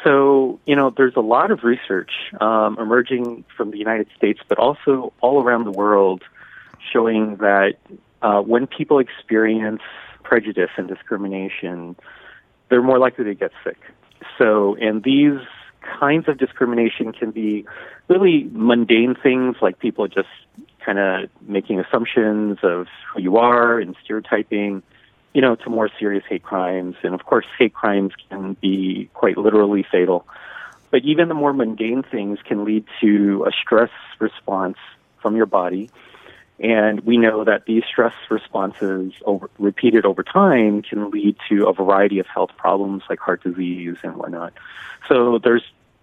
So, 0.02 0.60
you 0.66 0.76
know, 0.76 0.92
there's 0.94 1.16
a 1.16 1.20
lot 1.20 1.50
of 1.50 1.64
research 1.64 2.10
um, 2.40 2.78
emerging 2.78 3.44
from 3.56 3.70
the 3.70 3.78
United 3.78 4.08
States, 4.16 4.40
but 4.48 4.58
also 4.58 5.12
all 5.20 5.42
around 5.42 5.64
the 5.64 5.70
world 5.70 6.22
showing 6.92 7.36
that 7.36 7.76
uh, 8.20 8.40
when 8.40 8.66
people 8.66 8.98
experience 8.98 9.80
prejudice 10.22 10.70
and 10.76 10.88
discrimination, 10.88 11.96
they're 12.68 12.82
more 12.82 12.98
likely 12.98 13.24
to 13.24 13.34
get 13.34 13.52
sick. 13.62 13.78
So, 14.38 14.76
and 14.76 15.02
these 15.02 15.38
kinds 16.00 16.28
of 16.28 16.38
discrimination 16.38 17.12
can 17.12 17.30
be 17.30 17.66
really 18.08 18.48
mundane 18.52 19.14
things 19.14 19.56
like 19.60 19.78
people 19.78 20.08
just 20.08 20.28
kind 20.84 20.98
of 20.98 21.30
making 21.46 21.80
assumptions 21.80 22.58
of 22.62 22.86
who 23.12 23.22
you 23.22 23.36
are 23.36 23.78
and 23.78 23.96
stereotyping, 24.04 24.82
you 25.32 25.40
know, 25.40 25.54
to 25.56 25.70
more 25.70 25.88
serious 25.98 26.24
hate 26.28 26.42
crimes. 26.42 26.96
And 27.02 27.14
of 27.14 27.24
course, 27.24 27.46
hate 27.58 27.74
crimes 27.74 28.12
can 28.28 28.54
be 28.60 29.10
quite 29.14 29.38
literally 29.38 29.84
fatal. 29.90 30.26
But 30.90 31.02
even 31.04 31.28
the 31.28 31.34
more 31.34 31.52
mundane 31.52 32.02
things 32.02 32.38
can 32.46 32.64
lead 32.64 32.84
to 33.00 33.44
a 33.46 33.50
stress 33.52 33.90
response 34.20 34.76
from 35.20 35.36
your 35.36 35.46
body 35.46 35.90
and 36.64 37.00
we 37.00 37.18
know 37.18 37.44
that 37.44 37.66
these 37.66 37.84
stress 37.84 38.14
responses, 38.30 39.12
over, 39.26 39.50
repeated 39.58 40.06
over 40.06 40.22
time, 40.22 40.80
can 40.80 41.10
lead 41.10 41.36
to 41.50 41.66
a 41.66 41.74
variety 41.74 42.18
of 42.18 42.26
health 42.26 42.52
problems 42.56 43.02
like 43.10 43.18
heart 43.18 43.42
disease 43.42 43.96
and 44.02 44.16
whatnot. 44.16 44.54
So 45.06 45.38
there's, 45.38 45.62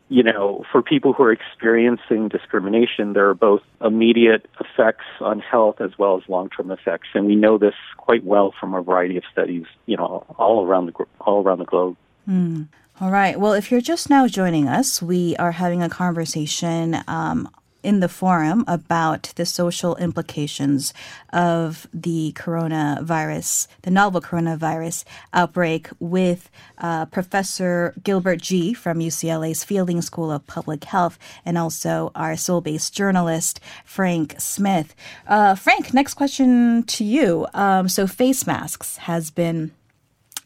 you 0.09 0.21
know, 0.21 0.63
for 0.71 0.83
people 0.83 1.13
who 1.13 1.23
are 1.23 1.31
experiencing 1.31 2.27
discrimination, 2.27 3.13
there 3.13 3.27
are 3.29 3.33
both 3.33 3.63
immediate 3.83 4.47
effects 4.59 5.05
on 5.19 5.39
health 5.39 5.81
as 5.81 5.97
well 5.97 6.15
as 6.15 6.29
long-term 6.29 6.69
effects, 6.69 7.07
and 7.15 7.25
we 7.25 7.35
know 7.35 7.57
this 7.57 7.75
quite 7.97 8.23
well 8.23 8.53
from 8.59 8.75
a 8.75 8.83
variety 8.83 9.17
of 9.17 9.23
studies, 9.31 9.65
you 9.87 9.97
know, 9.97 10.23
all 10.37 10.63
around 10.63 10.85
the 10.85 11.05
all 11.21 11.43
around 11.43 11.57
the 11.57 11.65
globe. 11.65 11.97
Mm. 12.29 12.67
All 12.99 13.09
right. 13.09 13.39
Well, 13.39 13.53
if 13.53 13.71
you're 13.71 13.81
just 13.81 14.11
now 14.11 14.27
joining 14.27 14.67
us, 14.67 15.01
we 15.01 15.35
are 15.37 15.53
having 15.53 15.81
a 15.81 15.89
conversation 15.89 16.97
um, 17.07 17.49
in 17.83 17.99
the 17.99 18.09
forum 18.09 18.63
about 18.67 19.33
the 19.35 19.45
social 19.45 19.95
implications 19.97 20.93
of 21.33 21.87
the 21.93 22.33
coronavirus, 22.35 23.67
the 23.81 23.91
novel 23.91 24.21
coronavirus 24.21 25.03
outbreak, 25.33 25.89
with 25.99 26.49
uh, 26.77 27.05
Professor 27.05 27.93
Gilbert 28.03 28.41
Gee. 28.41 28.73
from 28.73 28.99
UCLA's 28.99 29.63
Fielding 29.63 30.01
School 30.01 30.31
of 30.31 30.45
Public 30.47 30.83
Health 30.85 31.17
and 31.45 31.57
also 31.57 32.11
our 32.15 32.35
Seoul 32.35 32.61
based 32.61 32.93
journalist, 32.93 33.59
Frank 33.85 34.35
Smith. 34.37 34.95
Uh, 35.27 35.55
Frank, 35.55 35.93
next 35.93 36.15
question 36.15 36.83
to 36.83 37.03
you. 37.03 37.47
Um, 37.53 37.89
so, 37.89 38.07
face 38.07 38.45
masks 38.47 38.97
has 38.97 39.31
been 39.31 39.71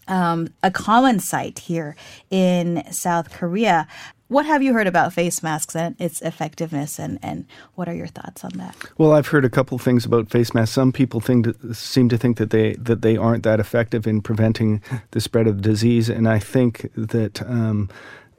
um, 0.08 0.50
a 0.62 0.72
common 0.72 1.20
sight 1.20 1.60
here 1.60 1.96
in 2.30 2.84
South 2.92 3.32
Korea. 3.32 3.88
What 4.28 4.48
have 4.48 4.64
you 4.64 4.74
heard 4.74 4.88
about 4.88 5.14
face 5.14 5.44
masks 5.44 5.76
and 5.76 5.96
its 6.00 6.20
effectiveness, 6.22 6.98
and, 6.98 7.20
and 7.22 7.46
what 7.76 7.88
are 7.88 7.94
your 7.94 8.08
thoughts 8.08 8.44
on 8.44 8.52
that? 8.56 8.76
Well, 8.98 9.12
I've 9.12 9.28
heard 9.28 9.46
a 9.46 9.50
couple 9.50 9.78
things 9.78 10.04
about 10.04 10.32
face 10.32 10.54
masks. 10.54 10.74
Some 10.74 10.92
people 10.92 11.20
think 11.20 11.48
seem 11.74 12.10
to 12.10 12.18
think 12.18 12.38
that 12.38 12.50
they 12.50 12.74
that 12.74 13.04
they 13.04 13.18
aren't 13.18 13.44
that 13.44 13.60
effective 13.60 14.08
in 14.08 14.22
preventing 14.22 14.82
the 15.12 15.22
spread 15.22 15.48
of 15.48 15.58
the 15.58 15.62
disease, 15.62 16.10
and 16.10 16.28
I 16.28 16.40
think 16.40 16.90
that 16.96 17.42
um, 17.44 17.90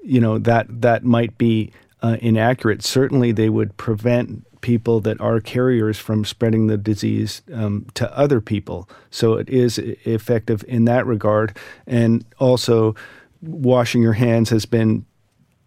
you 0.02 0.20
know 0.20 0.38
that 0.38 0.66
that 0.82 1.04
might 1.04 1.38
be 1.38 1.72
uh, 2.02 2.16
inaccurate. 2.20 2.82
Certainly, 2.82 3.32
they 3.32 3.48
would 3.48 3.76
prevent 3.76 4.44
people 4.62 4.98
that 5.00 5.20
are 5.20 5.38
carriers 5.40 5.96
from 5.96 6.24
spreading 6.24 6.66
the 6.66 6.76
disease 6.76 7.42
um, 7.54 7.86
to 7.94 8.12
other 8.18 8.40
people. 8.40 8.88
So 9.10 9.34
it 9.34 9.48
is 9.48 9.78
effective 9.78 10.64
in 10.66 10.86
that 10.86 11.06
regard, 11.06 11.56
and 11.86 12.24
also 12.40 12.96
washing 13.40 14.02
your 14.02 14.14
hands 14.14 14.50
has 14.50 14.66
been 14.66 15.06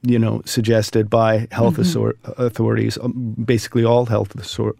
you 0.01 0.17
know, 0.17 0.41
suggested 0.45 1.09
by 1.09 1.47
health 1.51 1.75
mm-hmm. 1.75 2.41
authorities, 2.41 2.97
um, 3.01 3.35
basically 3.43 3.83
all 3.83 4.05
health 4.05 4.33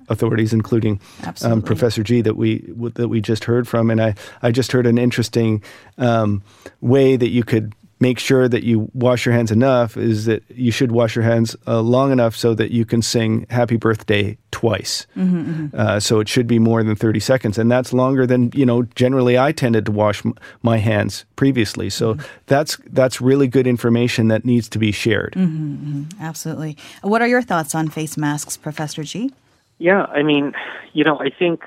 authorities, 0.07 0.53
including 0.53 0.99
um, 1.43 1.61
Professor 1.61 2.03
Gee 2.03 2.21
that 2.21 2.37
we 2.37 2.59
that 2.93 3.09
we 3.09 3.19
just 3.19 3.43
heard 3.43 3.67
from. 3.67 3.89
And 3.89 4.01
I, 4.01 4.15
I 4.41 4.51
just 4.51 4.71
heard 4.71 4.85
an 4.85 4.97
interesting 4.97 5.61
um, 5.97 6.41
way 6.79 7.17
that 7.17 7.29
you 7.29 7.43
could 7.43 7.73
make 7.99 8.19
sure 8.19 8.47
that 8.47 8.63
you 8.63 8.89
wash 8.93 9.25
your 9.25 9.33
hands 9.33 9.51
enough 9.51 9.97
is 9.97 10.25
that 10.25 10.43
you 10.49 10.71
should 10.71 10.91
wash 10.91 11.15
your 11.15 11.23
hands 11.23 11.55
uh, 11.67 11.81
long 11.81 12.11
enough 12.11 12.35
so 12.35 12.53
that 12.53 12.71
you 12.71 12.85
can 12.85 13.01
sing 13.01 13.45
happy 13.49 13.75
birthday 13.75 14.37
twice 14.51 15.05
mm-hmm, 15.15 15.39
mm-hmm. 15.39 15.79
Uh, 15.79 15.99
so 15.99 16.19
it 16.19 16.27
should 16.27 16.47
be 16.47 16.59
more 16.59 16.83
than 16.83 16.95
30 16.95 17.19
seconds 17.19 17.57
and 17.57 17.71
that's 17.71 17.93
longer 17.93 18.25
than 18.25 18.51
you 18.53 18.65
know 18.65 18.83
generally 18.95 19.37
i 19.37 19.51
tended 19.51 19.85
to 19.85 19.91
wash 19.91 20.25
m- 20.25 20.33
my 20.63 20.77
hands 20.77 21.25
previously 21.35 21.89
so 21.89 22.15
mm-hmm. 22.15 22.25
that's 22.47 22.77
that's 22.87 23.21
really 23.21 23.47
good 23.47 23.67
information 23.67 24.29
that 24.29 24.45
needs 24.45 24.69
to 24.69 24.79
be 24.79 24.91
shared 24.91 25.33
mm-hmm, 25.33 26.01
mm-hmm. 26.01 26.23
absolutely 26.23 26.77
what 27.01 27.21
are 27.21 27.27
your 27.27 27.41
thoughts 27.41 27.75
on 27.75 27.87
face 27.89 28.17
masks 28.17 28.57
professor 28.57 29.03
Gee 29.03 29.31
yeah 29.77 30.05
i 30.05 30.23
mean 30.23 30.53
you 30.93 31.03
know 31.03 31.19
i 31.19 31.29
think 31.29 31.63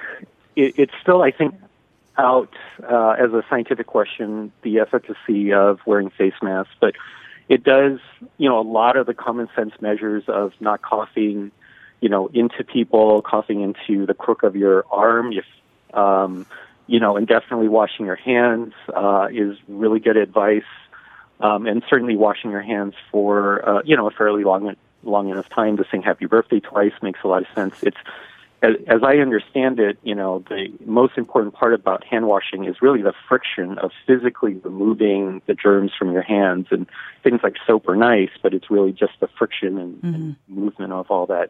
it, 0.57 0.75
it's 0.77 0.95
still 1.01 1.23
i 1.23 1.31
think 1.31 1.55
out 2.19 2.53
uh, 2.83 3.11
as 3.19 3.33
a 3.33 3.43
scientific 3.49 3.87
question 3.87 4.53
the 4.63 4.81
efficacy 4.81 5.53
of 5.53 5.81
wearing 5.87 6.11
face 6.11 6.35
masks, 6.43 6.75
but 6.81 6.95
it 7.49 7.65
does, 7.65 7.99
you 8.39 8.49
know, 8.49 8.61
a 8.61 8.63
lot 8.63 8.97
of 8.97 9.07
the 9.07 9.15
common 9.15 9.49
sense 9.57 9.73
measures 9.81 10.25
of 10.29 10.53
not 10.61 10.83
coughing, 10.83 11.51
you 12.01 12.09
know, 12.09 12.29
into 12.29 12.65
people, 12.65 13.23
coughing 13.23 13.61
into 13.61 14.07
the 14.07 14.15
crook 14.15 14.43
of 14.43 14.57
your 14.57 14.85
arm, 14.91 15.33
if, 15.33 15.45
um, 15.95 16.47
you 16.87 17.01
know, 17.01 17.17
and 17.17 17.27
definitely 17.27 17.69
washing 17.69 18.07
your 18.07 18.17
hands 18.17 18.73
uh, 18.95 19.29
is 19.33 19.57
really 19.69 20.01
good 20.01 20.17
advice, 20.17 20.63
um, 21.41 21.67
and 21.67 21.83
certainly 21.89 22.17
washing 22.17 22.51
your 22.51 22.63
hands 22.63 22.95
for, 23.11 23.69
uh, 23.69 23.83
you 23.85 23.97
know, 23.97 24.07
a 24.07 24.11
fairly 24.11 24.45
long 24.45 24.77
long 25.05 25.29
enough 25.29 25.49
time 25.49 25.77
to 25.77 25.85
sing 25.91 26.01
happy 26.01 26.27
birthday 26.27 26.61
twice 26.61 26.93
makes 27.03 27.19
a 27.25 27.29
lot 27.29 27.43
of 27.43 27.49
sense. 27.55 27.83
It's 27.83 27.97
as, 28.63 28.77
as 28.87 29.01
I 29.03 29.17
understand 29.17 29.81
it, 29.81 29.99
you 30.03 30.15
know, 30.15 30.45
the 30.49 30.69
most 30.87 31.19
important 31.19 31.55
part 31.55 31.75
about 31.75 32.05
hand 32.05 32.27
washing 32.27 32.65
is 32.65 32.77
really 32.81 33.03
the 33.03 33.13
friction 33.29 33.79
of 33.79 33.91
physically 34.07 34.55
removing 34.55 35.43
the 35.47 35.55
germs 35.55 35.91
from 35.99 36.13
your 36.13 36.23
hands. 36.23 36.69
And 36.71 36.87
things 37.25 37.41
like 37.43 37.55
soap 37.67 37.89
are 37.89 37.97
nice, 37.97 38.31
but 38.43 38.55
it's 38.55 38.71
really 38.71 38.93
just 38.93 39.13
the 39.21 39.29
friction 39.37 39.79
and, 39.79 39.97
mm-hmm. 39.97 40.15
and 40.15 40.37
movement 40.47 40.93
of 40.93 41.11
all 41.11 41.27
that. 41.27 41.49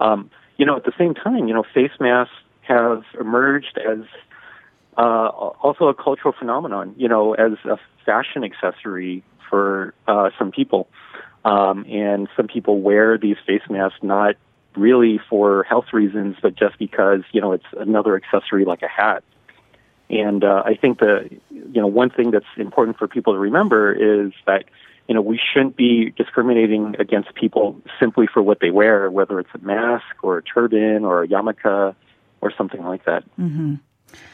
Um, 0.00 0.30
you 0.56 0.64
know, 0.64 0.76
at 0.76 0.84
the 0.84 0.92
same 0.98 1.14
time, 1.14 1.46
you 1.46 1.54
know, 1.54 1.64
face 1.74 1.92
masks 2.00 2.34
have 2.62 3.04
emerged 3.18 3.78
as 3.78 4.04
uh, 4.96 5.28
also 5.28 5.88
a 5.88 5.94
cultural 5.94 6.34
phenomenon. 6.38 6.94
You 6.96 7.08
know, 7.08 7.34
as 7.34 7.52
a 7.64 7.78
fashion 8.06 8.44
accessory 8.44 9.22
for 9.50 9.94
uh, 10.08 10.30
some 10.38 10.52
people. 10.52 10.88
Um, 11.44 11.86
and 11.88 12.28
some 12.36 12.48
people 12.48 12.80
wear 12.80 13.16
these 13.16 13.36
face 13.46 13.62
masks 13.70 13.98
not 14.02 14.36
really 14.76 15.20
for 15.28 15.64
health 15.64 15.86
reasons, 15.92 16.36
but 16.40 16.54
just 16.56 16.78
because 16.78 17.20
you 17.32 17.40
know 17.40 17.52
it's 17.52 17.64
another 17.76 18.16
accessory 18.16 18.64
like 18.64 18.82
a 18.82 18.88
hat. 18.88 19.22
And 20.08 20.42
uh, 20.42 20.62
I 20.64 20.74
think 20.74 20.98
the 20.98 21.30
you 21.50 21.80
know 21.80 21.86
one 21.86 22.10
thing 22.10 22.30
that's 22.30 22.44
important 22.56 22.98
for 22.98 23.08
people 23.08 23.32
to 23.32 23.38
remember 23.38 23.92
is 23.92 24.32
that 24.46 24.64
you 25.10 25.14
know, 25.14 25.22
we 25.22 25.40
shouldn't 25.52 25.76
be 25.76 26.14
discriminating 26.16 26.94
against 27.00 27.34
people 27.34 27.82
simply 27.98 28.28
for 28.32 28.40
what 28.40 28.60
they 28.60 28.70
wear, 28.70 29.10
whether 29.10 29.40
it's 29.40 29.50
a 29.56 29.58
mask 29.58 30.04
or 30.22 30.38
a 30.38 30.42
turban 30.42 31.04
or 31.04 31.24
a 31.24 31.26
yarmulke 31.26 31.96
or 32.40 32.52
something 32.56 32.84
like 32.84 33.04
that. 33.06 33.24
Mm-hmm. 33.36 33.74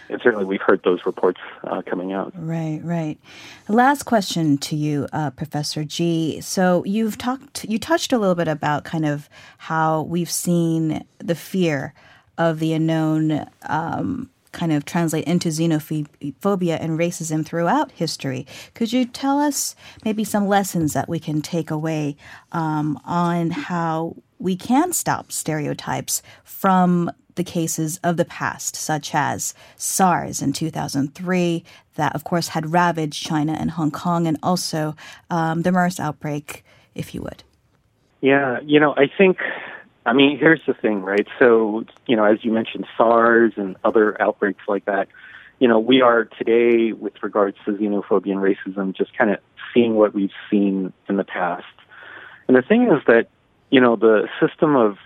And 0.08 0.20
certainly 0.22 0.44
we've 0.44 0.62
heard 0.62 0.82
those 0.84 1.04
reports 1.04 1.40
uh, 1.64 1.82
coming 1.82 2.12
out. 2.12 2.32
Right, 2.36 2.80
right. 2.84 3.18
Last 3.68 4.04
question 4.04 4.56
to 4.58 4.76
you, 4.76 5.08
uh, 5.12 5.30
Professor 5.30 5.84
Gee. 5.84 6.40
So 6.40 6.84
you've 6.84 7.18
talked, 7.18 7.64
you 7.64 7.78
touched 7.78 8.12
a 8.12 8.18
little 8.18 8.36
bit 8.36 8.48
about 8.48 8.84
kind 8.84 9.04
of 9.04 9.28
how 9.58 10.02
we've 10.02 10.30
seen 10.30 11.04
the 11.18 11.34
fear 11.34 11.92
of 12.38 12.60
the 12.60 12.72
unknown 12.72 13.46
um, 13.62 14.30
kind 14.52 14.72
of 14.72 14.84
translate 14.84 15.24
into 15.24 15.48
xenophobia 15.48 16.78
and 16.80 16.98
racism 16.98 17.44
throughout 17.44 17.92
history. 17.92 18.46
Could 18.74 18.92
you 18.92 19.04
tell 19.04 19.38
us 19.38 19.76
maybe 20.04 20.24
some 20.24 20.48
lessons 20.48 20.94
that 20.94 21.08
we 21.08 21.18
can 21.18 21.42
take 21.42 21.70
away 21.70 22.16
um, 22.52 22.98
on 23.04 23.50
how 23.50 24.16
we 24.38 24.56
can 24.56 24.92
stop 24.92 25.30
stereotypes 25.30 26.22
from 26.42 27.10
the 27.36 27.44
cases 27.44 27.98
of 28.02 28.16
the 28.16 28.24
past, 28.24 28.76
such 28.76 29.14
as 29.14 29.54
SARS 29.76 30.42
in 30.42 30.52
2003, 30.52 31.64
that 31.94 32.14
of 32.14 32.24
course 32.24 32.48
had 32.48 32.72
ravaged 32.72 33.24
China 33.24 33.52
and 33.52 33.70
Hong 33.72 33.90
Kong, 33.90 34.26
and 34.26 34.38
also 34.42 34.94
um, 35.30 35.62
the 35.62 35.72
MERS 35.72 36.00
outbreak, 36.00 36.64
if 36.94 37.14
you 37.14 37.22
would? 37.22 37.42
Yeah, 38.20 38.60
you 38.60 38.80
know, 38.80 38.94
I 38.96 39.06
think 39.06 39.38
I 40.06 40.12
mean, 40.12 40.38
here's 40.38 40.60
the 40.66 40.72
thing, 40.72 41.02
right? 41.02 41.26
So, 41.40 41.84
you 42.06 42.14
know, 42.14 42.24
as 42.24 42.44
you 42.44 42.52
mentioned, 42.52 42.86
SARS 42.96 43.54
and 43.56 43.76
other 43.84 44.20
outbreaks 44.22 44.62
like 44.68 44.84
that, 44.84 45.08
you 45.58 45.66
know, 45.66 45.80
we 45.80 46.00
are 46.00 46.24
today, 46.24 46.92
with 46.92 47.14
regards 47.22 47.56
to 47.64 47.72
xenophobia 47.72 48.32
and 48.32 48.40
racism, 48.40 48.96
just 48.96 49.16
kind 49.18 49.32
of 49.32 49.38
seeing 49.74 49.96
what 49.96 50.14
we've 50.14 50.30
seen 50.48 50.92
in 51.08 51.16
the 51.16 51.24
past. 51.24 51.64
And 52.46 52.56
the 52.56 52.62
thing 52.62 52.84
is 52.84 53.02
that, 53.08 53.28
you 53.70 53.80
know, 53.80 53.96
the 53.96 54.28
system 54.38 54.76
of 54.76 54.96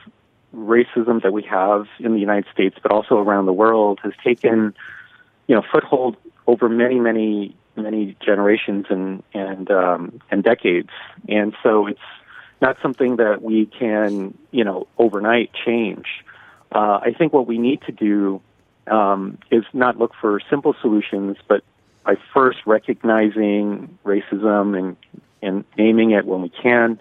racism 0.55 1.23
that 1.23 1.33
we 1.33 1.43
have 1.43 1.87
in 1.99 2.13
the 2.13 2.21
United 2.21 2.47
States, 2.53 2.77
but 2.83 2.93
also 2.93 3.17
around 3.19 3.47
the 3.47 3.53
world, 3.53 4.01
has 4.03 4.13
taken, 4.25 4.75
you 5.47 5.55
know, 5.55 5.63
foothold 5.73 6.17
over 6.47 6.69
many, 6.69 6.99
many, 6.99 7.55
many 7.77 8.17
generations 8.25 8.87
and 8.91 9.23
and 9.33 9.71
um, 9.71 10.21
and 10.31 10.43
decades. 10.43 10.91
And 11.29 11.55
so 11.63 11.87
it's 11.87 12.01
not 12.61 12.77
something 12.83 13.17
that 13.17 13.43
we 13.43 13.67
can, 13.67 14.37
you 14.51 14.65
know, 14.65 14.87
overnight 14.99 15.51
change. 15.65 16.07
Uh, 16.73 17.01
I 17.03 17.15
think 17.17 17.33
what 17.33 17.47
we 17.47 17.59
need 17.59 17.83
to 17.83 17.93
do 17.93 18.41
um, 18.87 19.39
is 19.51 19.65
not 19.73 19.99
look 19.99 20.13
for 20.21 20.41
simple 20.51 20.75
solutions, 20.81 21.37
but 21.49 21.63
by 22.05 22.17
first 22.35 22.59
recognizing 22.67 23.99
racism 24.05 24.79
and 24.79 24.97
and 25.43 25.65
naming 25.79 26.11
it 26.11 26.27
when 26.27 26.43
we 26.43 26.51
can, 26.51 27.01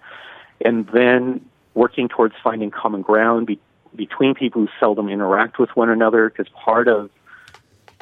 and 0.64 0.88
then 0.94 1.46
working 1.74 2.08
towards 2.10 2.36
finding 2.44 2.72
common 2.72 3.02
ground 3.02 3.48
be- 3.48 3.60
between 3.96 4.36
people 4.36 4.62
who 4.62 4.68
seldom 4.80 5.10
interact 5.10 5.60
with 5.60 5.70
one 5.76 5.90
another. 5.90 6.30
Because 6.30 6.52
part 6.54 6.88
of 6.88 7.10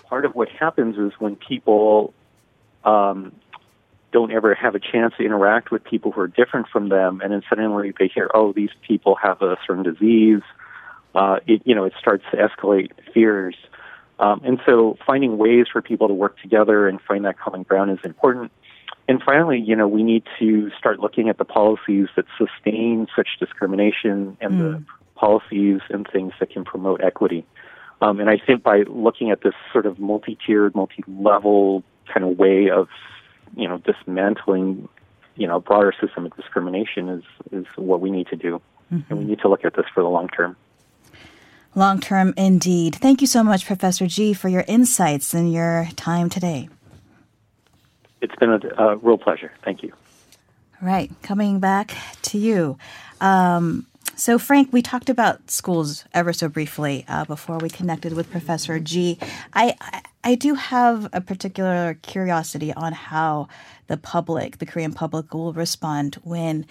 part 0.04 0.26
of 0.26 0.36
what 0.36 0.50
happens 0.50 0.98
is 0.98 1.12
when 1.20 1.36
people 1.36 2.14
um, 2.84 3.34
don't 4.12 4.32
ever 4.32 4.56
have 4.56 4.76
a 4.76 4.80
chance 4.80 5.14
to 5.18 5.24
interact 5.24 5.72
with 5.72 5.84
people 5.84 6.12
who 6.12 6.22
are 6.22 6.28
different 6.28 6.68
from 6.70 6.90
them, 6.90 7.22
and 7.22 7.34
then 7.34 7.42
suddenly 7.50 7.94
they 8.00 8.08
hear, 8.08 8.30
"Oh, 8.34 8.54
these 8.54 8.70
people 8.88 9.16
have 9.16 9.42
a 9.42 9.58
certain 9.66 9.84
disease." 9.84 10.42
Uh, 11.14 11.40
it 11.48 11.62
you 11.66 11.76
know 11.76 11.84
it 11.84 11.94
starts 12.00 12.24
to 12.32 12.38
escalate 12.38 12.92
fears, 13.14 13.56
um, 14.20 14.42
and 14.44 14.60
so 14.66 14.98
finding 15.06 15.38
ways 15.38 15.66
for 15.72 15.82
people 15.82 16.08
to 16.08 16.14
work 16.14 16.40
together 16.42 16.88
and 16.88 17.00
find 17.02 17.26
that 17.26 17.40
common 17.40 17.64
ground 17.64 17.92
is 17.92 18.00
important. 18.04 18.52
And 19.10 19.22
finally, 19.24 19.60
you 19.60 19.76
know, 19.76 19.88
we 19.88 20.04
need 20.04 20.24
to 20.40 20.70
start 20.78 21.00
looking 21.00 21.30
at 21.30 21.38
the 21.38 21.46
policies 21.46 22.08
that 22.16 22.26
sustain 22.38 23.08
such 23.16 23.28
discrimination 23.40 24.38
and 24.42 24.54
mm. 24.54 24.60
the 24.60 24.86
policies 25.16 25.80
and 25.90 26.08
things 26.12 26.34
that 26.40 26.50
can 26.50 26.66
promote 26.66 27.02
equity. 27.02 27.46
Um, 28.02 28.20
and 28.20 28.30
I 28.30 28.38
think 28.38 28.64
by 28.64 28.84
looking 28.88 29.32
at 29.32 29.42
this 29.42 29.54
sort 29.72 29.86
of 29.86 29.98
multi-tiered, 29.98 30.76
multi-level 30.76 31.84
kind 32.14 32.26
of 32.26 32.38
way 32.38 32.70
of 32.70 32.90
you 33.56 33.68
know, 33.68 33.78
dismantling, 33.80 34.90
you 35.36 35.48
know, 35.48 35.60
broader 35.60 35.94
system 36.02 36.26
of 36.26 36.36
discrimination 36.36 37.10
is 37.10 37.24
is 37.52 37.66
what 37.76 38.02
we 38.02 38.10
need 38.10 38.28
to 38.28 38.36
do, 38.36 38.62
mm-hmm. 38.92 39.02
and 39.10 39.20
we 39.20 39.26
need 39.26 39.40
to 39.40 39.48
look 39.48 39.64
at 39.64 39.76
this 39.76 39.86
for 39.94 40.04
the 40.04 40.10
long 40.10 40.28
term. 40.28 40.56
Long 41.76 42.00
term, 42.00 42.34
indeed. 42.38 42.96
Thank 42.96 43.22
you 43.22 43.28
so 43.28 43.44
much, 43.44 43.66
Professor 43.66 44.08
Gee, 44.08 44.34
for 44.34 44.50
your 44.50 44.66
insights 44.68 45.34
and 45.34 45.51
your 45.51 45.90
time 45.96 46.30
today. 46.30 46.70
It's 48.22 48.36
been 48.36 48.50
a, 48.50 48.60
a 48.84 48.96
real 48.98 49.18
pleasure. 49.18 49.51
Thank 49.64 49.84
you. 49.84 49.94
All 50.82 50.88
right, 50.88 51.12
coming 51.22 51.60
back 51.60 51.96
to 52.24 52.38
you. 52.38 52.77
Um, 53.22 53.86
so, 54.16 54.40
Frank, 54.40 54.74
we 54.74 54.82
talked 54.82 55.10
about 55.10 55.51
schools 55.51 56.06
ever 56.14 56.34
so 56.34 56.50
briefly 56.50 57.06
uh, 57.08 57.25
before 57.25 57.60
we 57.60 57.70
connected 57.70 58.14
with 58.14 58.32
Professor 58.32 58.80
Gee. 58.80 59.20
I, 59.53 59.75
I 60.24 60.34
do 60.34 60.56
have 60.56 61.08
a 61.14 61.22
particular 61.22 62.00
curiosity 62.01 62.74
on 62.74 62.94
how 62.94 63.48
the 63.86 63.98
public, 63.98 64.58
the 64.58 64.66
Korean 64.66 64.92
public, 64.94 65.34
will 65.34 65.53
respond 65.53 66.16
when 66.24 66.66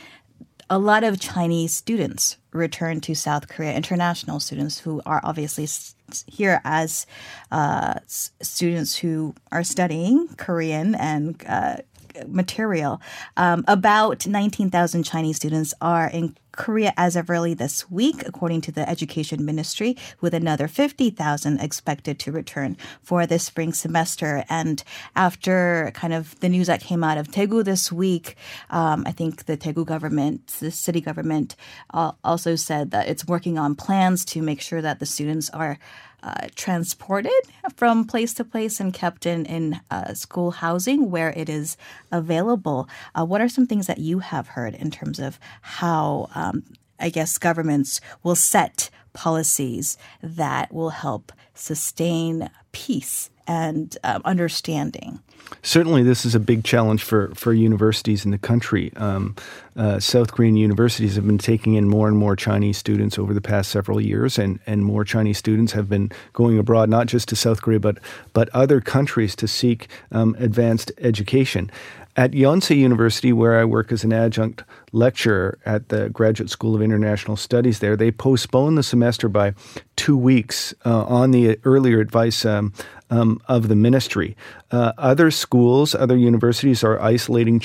a 0.69 0.79
lot 0.79 1.05
of 1.05 1.21
Chinese 1.21 1.73
students 1.73 2.37
return 2.57 3.01
to 3.03 3.15
South 3.15 3.49
Korea, 3.49 3.75
international 3.75 4.41
students 4.41 4.79
who 4.79 5.01
are 5.07 5.21
obviously 5.23 5.69
here 6.27 6.61
as 6.65 7.07
uh, 7.51 7.95
students 8.07 8.97
who 8.97 9.35
are 9.53 9.65
studying 9.65 10.29
Korean 10.37 10.95
and 10.95 11.43
uh, 11.49 11.77
material. 12.27 13.01
Um, 13.37 13.65
about 13.67 14.27
19,000 14.27 15.03
Chinese 15.03 15.37
students 15.37 15.75
are 15.81 16.09
in 16.09 16.37
Korea 16.57 16.93
as 16.97 17.17
of 17.17 17.31
early 17.31 17.55
this 17.55 17.89
week, 17.91 18.27
according 18.27 18.63
to 18.63 18.73
the 18.73 18.89
Education 18.89 19.45
Ministry, 19.45 19.97
with 20.21 20.35
another 20.35 20.67
50,000 20.67 21.61
expected 21.61 22.19
to 22.21 22.33
return 22.33 22.77
for 23.03 23.27
this 23.27 23.45
spring 23.45 23.73
semester. 23.73 24.45
And 24.49 24.83
after 25.15 25.93
kind 25.95 26.15
of 26.15 26.39
the 26.41 26.49
news 26.49 26.67
that 26.67 26.81
came 26.81 27.05
out 27.05 27.19
of 27.19 27.29
Daegu 27.29 27.65
this 27.65 27.93
week, 27.93 28.37
um, 28.71 29.05
I 29.07 29.13
think 29.13 29.45
the 29.45 29.57
Daegu 29.57 29.85
government, 29.87 30.47
the 30.59 30.71
city 30.71 31.01
government, 31.01 31.55
uh, 31.93 32.13
also 32.25 32.57
said 32.57 32.91
that 32.91 33.09
it's 33.09 33.27
working 33.27 33.59
on 33.59 33.75
plans 33.75 34.25
to 34.27 34.43
make 34.43 34.61
sure 34.61 34.83
that 34.83 34.99
the 34.99 35.07
students 35.07 35.51
are 35.51 35.79
uh, 36.27 36.49
transported 36.57 37.33
from 37.77 38.05
place 38.05 38.35
to 38.35 38.45
place 38.45 38.81
and 38.81 38.93
kept 38.93 39.27
in 39.27 39.47
in 39.47 39.81
uh, 39.93 40.13
school 40.13 40.51
housing 40.51 41.09
where 41.11 41.31
it 41.31 41.49
is 41.49 41.77
available. 42.11 42.89
Uh, 43.15 43.25
what 43.25 43.41
are 43.41 43.49
some 43.49 43.67
things 43.67 43.87
that 43.87 43.99
you 43.99 44.19
have 44.19 44.49
heard 44.49 44.75
in 44.75 44.91
terms 44.91 45.21
of 45.21 45.39
how 45.63 46.29
um, 46.35 46.65
I 46.99 47.11
guess 47.11 47.39
governments 47.39 48.01
will 48.25 48.35
set 48.35 48.91
policies 49.13 49.97
that 50.21 50.75
will 50.75 50.91
help 50.91 51.33
sustain 51.55 52.51
peace 52.77 53.31
and 53.47 53.97
um, 54.05 54.21
understanding. 54.27 55.19
Certainly, 55.63 56.03
this 56.03 56.27
is 56.27 56.35
a 56.35 56.41
big 56.41 56.63
challenge 56.63 57.03
for, 57.03 57.33
for 57.35 57.55
universities 57.55 58.25
in 58.25 58.33
the 58.33 58.39
country. 58.39 58.93
Um, 58.97 59.35
uh, 59.77 59.99
South 59.99 60.33
Korean 60.33 60.57
universities 60.57 61.15
have 61.15 61.27
been 61.27 61.39
taking 61.39 61.75
in 61.75 61.89
more 61.89 62.07
and 62.07 62.19
more 62.19 62.37
Chinese 62.37 62.77
students 62.77 63.19
over 63.19 63.33
the 63.33 63.41
past 63.41 63.71
several 63.71 63.99
years, 63.99 64.39
and, 64.39 64.59
and 64.67 64.85
more 64.85 65.05
Chinese 65.05 65.39
students 65.39 65.73
have 65.73 65.89
been 65.89 66.11
going 66.35 66.59
abroad, 66.59 66.91
not 66.91 67.07
just 67.07 67.29
to 67.31 67.37
South 67.37 67.63
Korea, 67.63 67.81
but, 67.81 67.99
but 68.35 68.51
other 68.51 68.81
countries 68.81 69.35
to 69.37 69.49
seek 69.49 69.89
um, 70.13 70.37
advanced 70.39 70.93
education. 70.99 71.71
At 72.17 72.33
Yonsei 72.33 72.77
University, 72.77 73.33
where 73.33 73.59
I 73.59 73.65
work 73.65 73.93
as 73.93 74.03
an 74.03 74.13
adjunct 74.13 74.65
lecturer 74.93 75.59
at 75.67 75.91
the 75.91 76.09
Graduate 76.09 76.49
School 76.51 76.75
of 76.75 76.81
International 76.81 77.37
Studies 77.37 77.79
there, 77.81 77.95
they 77.95 78.11
postponed 78.11 78.79
the 78.79 78.83
semester 78.83 79.29
by 79.29 79.55
two 79.97 80.17
weeks 80.17 80.75
uh, 80.85 81.05
on 81.05 81.31
the 81.31 81.59
earlier 81.65 82.01
advice 82.01 82.45
um, 82.45 82.73
um, 83.11 83.41
of 83.49 83.69
the 83.69 83.77
ministry. 83.77 84.37
Uh, 84.71 84.93
other 84.99 85.31
schools, 85.31 85.95
other 85.95 86.17
universities 86.17 86.85
are 86.85 87.01
isolating 87.01 87.59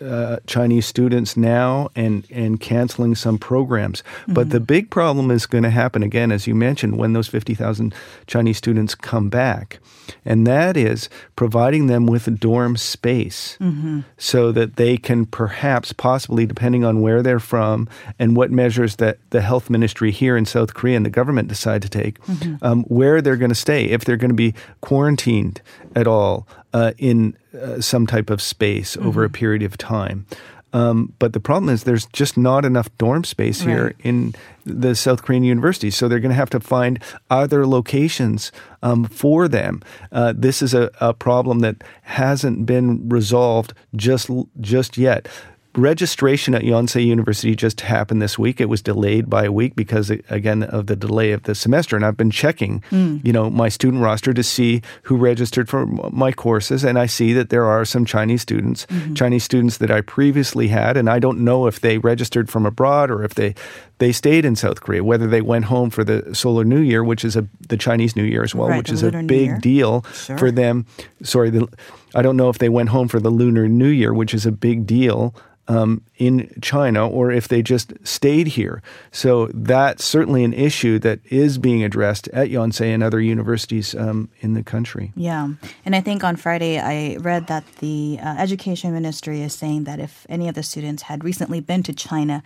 uh, 0.00 0.38
Chinese 0.46 0.86
students 0.86 1.36
now 1.36 1.88
and 1.96 2.26
and 2.30 2.60
canceling 2.60 3.14
some 3.14 3.38
programs. 3.38 4.02
Mm-hmm. 4.02 4.34
But 4.34 4.50
the 4.50 4.60
big 4.60 4.90
problem 4.90 5.30
is 5.30 5.46
going 5.46 5.64
to 5.64 5.70
happen 5.70 6.02
again, 6.02 6.32
as 6.32 6.46
you 6.46 6.54
mentioned, 6.54 6.98
when 6.98 7.12
those 7.12 7.28
fifty 7.28 7.54
thousand 7.54 7.94
Chinese 8.26 8.58
students 8.58 8.94
come 8.94 9.28
back, 9.28 9.78
and 10.24 10.46
that 10.46 10.76
is 10.76 11.08
providing 11.34 11.86
them 11.86 12.06
with 12.06 12.28
a 12.28 12.30
dorm 12.30 12.76
space 12.76 13.56
mm-hmm. 13.60 14.00
so 14.16 14.52
that 14.52 14.76
they 14.76 14.96
can 14.96 15.26
perhaps, 15.26 15.92
possibly, 15.92 16.46
depending 16.46 16.84
on 16.84 17.00
where 17.00 17.22
they're 17.22 17.40
from 17.40 17.88
and 18.18 18.36
what 18.36 18.50
measures 18.50 18.96
that 18.96 19.18
the 19.30 19.40
health 19.40 19.70
ministry 19.70 20.10
here 20.10 20.36
in 20.36 20.44
South 20.46 20.74
Korea 20.74 20.96
and 20.96 21.06
the 21.06 21.10
government 21.10 21.48
decide 21.48 21.82
to 21.82 21.88
take, 21.88 22.20
mm-hmm. 22.22 22.56
um, 22.64 22.84
where 22.84 23.20
they're 23.20 23.36
going 23.36 23.50
to 23.50 23.54
stay, 23.54 23.86
if 23.86 24.04
they're 24.04 24.16
going 24.16 24.30
to 24.30 24.34
be 24.34 24.54
quarantined 24.80 25.60
at 25.96 26.06
all 26.06 26.46
uh, 26.72 26.92
in 26.98 27.36
uh, 27.60 27.80
some 27.80 28.06
type 28.06 28.30
of 28.30 28.40
space 28.40 28.94
mm-hmm. 28.94 29.08
over 29.08 29.24
a 29.24 29.30
period 29.30 29.64
of 29.64 29.76
time. 29.76 30.26
Um, 30.72 31.14
but 31.18 31.32
the 31.32 31.40
problem 31.40 31.70
is 31.70 31.84
there's 31.84 32.04
just 32.06 32.36
not 32.36 32.66
enough 32.66 32.94
dorm 32.98 33.24
space 33.24 33.64
right. 33.64 33.70
here 33.70 33.94
in 34.02 34.34
the 34.66 34.94
South 34.94 35.22
Korean 35.22 35.42
universities. 35.42 35.96
So 35.96 36.06
they're 36.06 36.20
going 36.20 36.30
to 36.30 36.36
have 36.36 36.50
to 36.50 36.60
find 36.60 37.02
other 37.30 37.66
locations 37.66 38.52
um, 38.82 39.04
for 39.04 39.48
them. 39.48 39.82
Uh, 40.12 40.34
this 40.36 40.60
is 40.60 40.74
a, 40.74 40.90
a, 41.00 41.14
problem 41.14 41.60
that 41.60 41.82
hasn't 42.02 42.66
been 42.66 43.08
resolved 43.08 43.72
just 43.94 44.28
just 44.60 44.98
yet. 44.98 45.28
Registration 45.76 46.54
at 46.54 46.62
Yonsei 46.62 47.04
University 47.04 47.54
just 47.54 47.80
happened 47.80 48.22
this 48.22 48.38
week. 48.38 48.60
It 48.60 48.68
was 48.68 48.82
delayed 48.82 49.28
by 49.28 49.44
a 49.44 49.52
week 49.52 49.76
because, 49.76 50.10
again, 50.10 50.62
of 50.62 50.86
the 50.86 50.96
delay 50.96 51.32
of 51.32 51.44
the 51.44 51.54
semester. 51.54 51.96
And 51.96 52.04
I've 52.04 52.16
been 52.16 52.30
checking, 52.30 52.80
mm. 52.90 53.24
you 53.24 53.32
know, 53.32 53.50
my 53.50 53.68
student 53.68 54.02
roster 54.02 54.32
to 54.32 54.42
see 54.42 54.82
who 55.02 55.16
registered 55.16 55.68
for 55.68 55.86
my 55.86 56.32
courses, 56.32 56.84
and 56.84 56.98
I 56.98 57.06
see 57.06 57.32
that 57.34 57.50
there 57.50 57.64
are 57.64 57.84
some 57.84 58.04
Chinese 58.04 58.42
students, 58.42 58.86
mm-hmm. 58.86 59.14
Chinese 59.14 59.44
students 59.44 59.78
that 59.78 59.90
I 59.90 60.00
previously 60.00 60.68
had, 60.68 60.96
and 60.96 61.08
I 61.08 61.18
don't 61.18 61.40
know 61.40 61.66
if 61.66 61.80
they 61.80 61.98
registered 61.98 62.48
from 62.48 62.66
abroad 62.66 63.10
or 63.10 63.24
if 63.24 63.34
they 63.34 63.54
they 63.98 64.12
stayed 64.12 64.44
in 64.44 64.56
South 64.56 64.82
Korea, 64.82 65.02
whether 65.02 65.26
they 65.26 65.40
went 65.40 65.66
home 65.66 65.88
for 65.88 66.04
the 66.04 66.34
Solar 66.34 66.64
New 66.64 66.80
Year, 66.80 67.02
which 67.02 67.24
is 67.24 67.36
a 67.36 67.46
the 67.68 67.76
Chinese 67.76 68.14
New 68.14 68.24
Year 68.24 68.42
as 68.42 68.54
well, 68.54 68.68
right, 68.68 68.78
which 68.78 68.90
is 68.90 69.02
a 69.02 69.10
big 69.22 69.60
deal 69.60 70.04
sure. 70.12 70.36
for 70.38 70.50
them. 70.50 70.86
Sorry, 71.22 71.50
the, 71.50 71.66
I 72.14 72.22
don't 72.22 72.36
know 72.36 72.48
if 72.48 72.58
they 72.58 72.68
went 72.68 72.90
home 72.90 73.08
for 73.08 73.20
the 73.20 73.30
Lunar 73.30 73.68
New 73.68 73.88
Year, 73.88 74.12
which 74.12 74.34
is 74.34 74.46
a 74.46 74.52
big 74.52 74.86
deal 74.86 75.34
um, 75.68 76.02
in 76.16 76.50
China 76.62 77.08
or 77.08 77.30
if 77.30 77.48
they 77.48 77.62
just 77.62 77.92
stayed 78.04 78.48
here. 78.48 78.82
So 79.10 79.48
that's 79.52 80.04
certainly 80.04 80.44
an 80.44 80.52
issue 80.52 80.98
that 81.00 81.20
is 81.24 81.58
being 81.58 81.82
addressed 81.82 82.28
at 82.28 82.48
Yonsei 82.48 82.94
and 82.94 83.02
other 83.02 83.20
universities 83.20 83.94
um, 83.94 84.28
in 84.40 84.54
the 84.54 84.62
country. 84.62 85.12
Yeah. 85.16 85.48
And 85.84 85.96
I 85.96 86.00
think 86.00 86.24
on 86.24 86.36
Friday 86.36 86.78
I 86.78 87.16
read 87.16 87.46
that 87.48 87.64
the 87.76 88.18
uh, 88.22 88.36
education 88.38 88.92
ministry 88.92 89.42
is 89.42 89.54
saying 89.54 89.84
that 89.84 90.00
if 90.00 90.26
any 90.28 90.48
of 90.48 90.54
the 90.54 90.62
students 90.62 91.02
had 91.04 91.24
recently 91.24 91.60
been 91.60 91.82
to 91.84 91.92
China, 91.92 92.42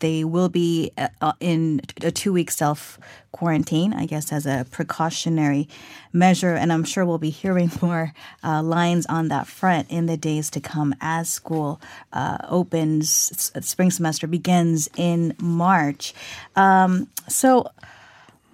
they 0.00 0.24
will 0.24 0.48
be 0.48 0.92
uh, 0.96 1.08
uh, 1.20 1.32
in 1.40 1.80
a 2.02 2.10
two 2.10 2.32
week 2.32 2.50
self 2.50 2.98
quarantine, 3.32 3.92
I 3.92 4.06
guess, 4.06 4.32
as 4.32 4.46
a 4.46 4.66
precautionary 4.70 5.68
measure. 6.12 6.54
And 6.54 6.72
I'm 6.72 6.84
sure 6.84 7.04
we'll 7.04 7.18
be 7.18 7.30
hearing 7.30 7.70
more 7.82 8.12
uh, 8.42 8.62
lines 8.62 9.06
on 9.06 9.28
that 9.28 9.46
front 9.46 9.90
in 9.90 10.06
the 10.06 10.16
days 10.16 10.50
to 10.50 10.60
come 10.60 10.94
as 11.00 11.28
school 11.28 11.80
uh, 12.12 12.38
opens, 12.48 13.52
spring 13.66 13.90
semester 13.90 14.26
begins 14.26 14.88
in 14.96 15.34
March. 15.38 16.14
Um, 16.56 17.08
so 17.28 17.70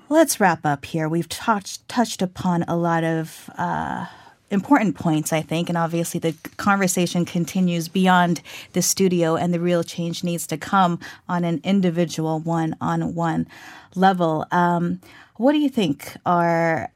let's 0.08 0.40
wrap 0.40 0.64
up 0.64 0.84
here. 0.84 1.08
We've 1.08 1.28
touched, 1.28 1.88
touched 1.88 2.22
upon 2.22 2.64
a 2.64 2.76
lot 2.76 3.04
of 3.04 3.50
uh, 3.56 4.06
important 4.54 4.96
points, 4.96 5.32
I 5.32 5.42
think. 5.42 5.68
And 5.68 5.76
obviously, 5.76 6.18
the 6.20 6.34
conversation 6.56 7.24
continues 7.24 7.88
beyond 7.88 8.40
the 8.72 8.80
studio, 8.80 9.36
and 9.36 9.52
the 9.52 9.60
real 9.60 9.84
change 9.84 10.24
needs 10.24 10.46
to 10.46 10.56
come 10.56 10.98
on 11.28 11.44
an 11.44 11.60
individual, 11.64 12.40
one 12.40 12.76
on 12.80 13.14
one 13.14 13.46
level. 13.94 14.46
Um, 14.50 15.00
what 15.36 15.52
do 15.52 15.58
you 15.58 15.68
think 15.68 16.16
are, 16.24 16.90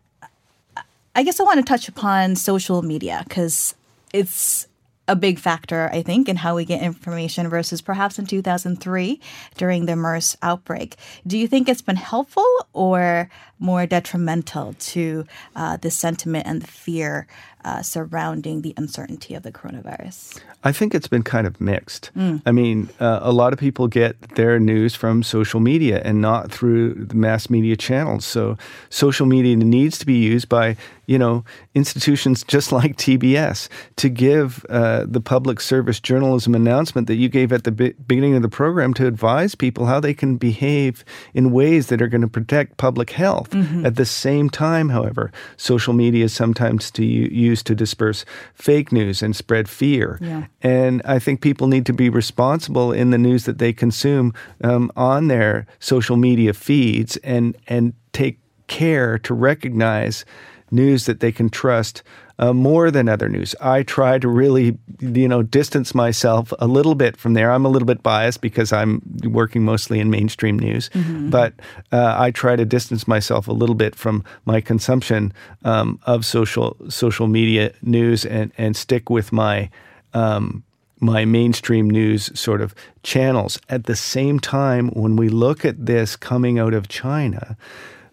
I 1.15 1.23
guess 1.23 1.41
I 1.41 1.43
want 1.43 1.59
to 1.59 1.65
touch 1.65 1.89
upon 1.89 2.37
social 2.37 2.83
media 2.83 3.25
because 3.29 3.75
it's 4.13 4.67
a 5.09 5.17
big 5.17 5.39
factor, 5.39 5.91
I 5.93 6.03
think, 6.03 6.29
in 6.29 6.37
how 6.37 6.55
we 6.55 6.65
get 6.65 6.83
information 6.83 7.49
versus 7.49 7.81
perhaps 7.81 8.19
in 8.19 8.27
2003 8.27 9.21
during 9.57 9.87
the 9.87 9.97
MERS 9.97 10.37
outbreak. 10.43 10.97
Do 11.27 11.39
you 11.39 11.49
think 11.49 11.69
it's 11.69 11.83
been 11.83 11.97
helpful 11.97 12.47
or 12.75 13.31
more 13.59 13.87
detrimental 13.87 14.75
to 14.79 15.25
uh, 15.57 15.79
the 15.79 15.91
sentiment 15.91 16.47
and 16.47 16.63
the 16.63 16.67
fear 16.67 17.27
uh, 17.65 17.83
surrounding 17.83 18.63
the 18.63 18.75
uncertainty 18.77 19.35
of 19.35 19.43
the 19.43 19.53
coronavirus? 19.53 20.41
I 20.65 20.73
think 20.73 20.95
it's 20.95 21.09
been 21.09 21.23
kind 21.23 21.47
of 21.47 21.61
mixed. 21.61 22.11
Mm. 22.17 22.43
I 22.45 22.53
mean, 22.53 22.89
uh, 23.01 23.21
a 23.23 23.33
lot 23.33 23.53
of 23.53 23.59
people 23.59 23.87
get 23.87 24.21
their 24.35 24.59
news 24.59 24.95
from 24.95 25.23
social 25.23 25.61
media 25.61 26.03
and 26.05 26.21
not 26.21 26.51
through 26.51 26.95
the 26.95 27.15
mass 27.15 27.49
media 27.49 27.77
channels. 27.77 28.25
So, 28.25 28.59
social 28.91 29.27
media 29.27 29.57
needs 29.57 29.99
to 29.99 30.07
be 30.07 30.19
used 30.19 30.49
by 30.49 30.77
you 31.09 31.19
know 31.19 31.43
institutions 31.75 32.45
just 32.45 32.71
like 32.79 32.97
TBS 32.97 33.69
to 33.97 34.09
give 34.09 34.65
uh, 34.69 35.07
the 35.09 35.21
public 35.21 35.61
service 35.61 35.99
journalism 36.01 36.55
announcement 36.55 37.07
that 37.07 37.17
you 37.17 37.29
gave 37.29 37.53
at 37.53 37.65
the 37.65 37.73
be- 37.73 37.95
beginning 38.07 38.37
of 38.37 38.43
the 38.43 38.49
program 38.49 38.93
to 38.95 39.07
advise 39.07 39.55
people 39.55 39.87
how 39.87 40.01
they 40.01 40.15
can 40.15 40.37
behave 40.37 41.05
in 41.35 41.51
ways 41.51 41.87
that 41.87 42.03
are 42.03 42.09
going 42.09 42.21
to 42.21 42.29
protect 42.29 42.77
public 42.77 43.11
health. 43.11 43.51
Mm-hmm. 43.51 43.87
At 43.87 43.97
the 43.97 44.05
same 44.05 44.51
time, 44.51 44.91
however, 44.91 45.33
social 45.57 45.95
media 45.95 46.27
is 46.27 46.33
sometimes 46.33 46.91
to 46.93 47.05
use 47.05 47.48
used 47.49 47.67
to 47.67 47.75
disperse 47.75 48.25
fake 48.55 48.93
news 48.93 49.23
and 49.23 49.35
spread 49.35 49.69
fear. 49.69 50.19
Yeah. 50.21 50.47
And 50.63 51.03
I 51.05 51.19
think 51.19 51.41
people 51.41 51.67
need 51.69 51.87
to 51.87 51.93
be 51.93 52.09
responsible 52.09 52.93
in 52.93 53.11
the 53.11 53.19
news 53.19 53.45
that 53.45 53.59
they 53.59 53.73
consume 53.73 54.35
um, 54.63 54.91
on 54.97 55.29
their 55.29 55.67
social 55.79 56.17
media 56.17 56.53
feeds 56.53 57.17
and 57.19 57.57
and 57.67 57.93
take 58.13 58.39
care 58.67 59.19
to 59.19 59.35
recognize 59.35 60.25
news 60.71 61.07
that 61.07 61.21
they 61.21 61.33
can 61.33 61.49
trust 61.51 62.03
uh, 62.39 62.53
more 62.53 62.91
than 62.91 63.09
other 63.09 63.29
news. 63.29 63.55
I 63.61 63.83
try 63.83 64.19
to 64.19 64.29
really, 64.29 64.79
you 65.01 65.29
know, 65.29 65.43
distance 65.43 65.95
myself 65.95 66.53
a 66.59 66.67
little 66.67 66.95
bit 66.95 67.17
from 67.17 67.35
there. 67.35 67.51
I'm 67.51 67.65
a 67.65 67.69
little 67.69 67.87
bit 67.87 68.03
biased 68.03 68.41
because 68.41 68.73
I'm 68.73 69.03
working 69.25 69.65
mostly 69.65 69.99
in 69.99 70.11
mainstream 70.11 70.59
news, 70.59 70.89
mm-hmm. 70.91 71.31
but 71.31 71.55
uh, 71.91 72.15
I 72.17 72.31
try 72.31 72.57
to 72.57 72.65
distance 72.65 73.09
myself 73.09 73.49
a 73.49 73.53
little 73.53 73.75
bit 73.75 73.95
from 73.97 74.25
my 74.45 74.61
consumption 74.61 75.33
um, 75.65 75.99
of 76.05 76.25
social 76.25 76.77
social 76.89 77.27
media 77.27 77.73
news 77.83 78.25
and 78.25 78.53
and 78.57 78.77
stick 78.77 79.11
with 79.11 79.33
my. 79.33 79.71
Um, 80.15 80.65
my 81.01 81.25
mainstream 81.25 81.89
news 81.89 82.37
sort 82.37 82.61
of 82.61 82.75
channels. 83.05 83.61
At 83.69 83.85
the 83.85 83.95
same 83.95 84.41
time, 84.41 84.89
when 84.89 85.15
we 85.15 85.29
look 85.29 85.65
at 85.65 85.87
this 85.87 86.17
coming 86.17 86.59
out 86.59 86.75
of 86.75 86.89
China, 86.89 87.57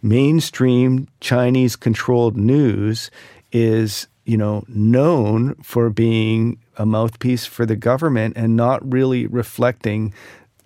mainstream 0.06 1.08
Chinese 1.20 1.76
controlled 1.76 2.38
news 2.38 3.12
is 3.52 4.08
you 4.26 4.38
know, 4.38 4.66
known 4.68 5.56
for 5.62 5.90
being 5.90 6.58
a 6.78 6.86
mouthpiece 6.86 7.46
for 7.46 7.66
the 7.66 7.76
government 7.76 8.36
and 8.36 8.56
not 8.56 8.92
really 8.92 9.28
reflecting 9.28 10.14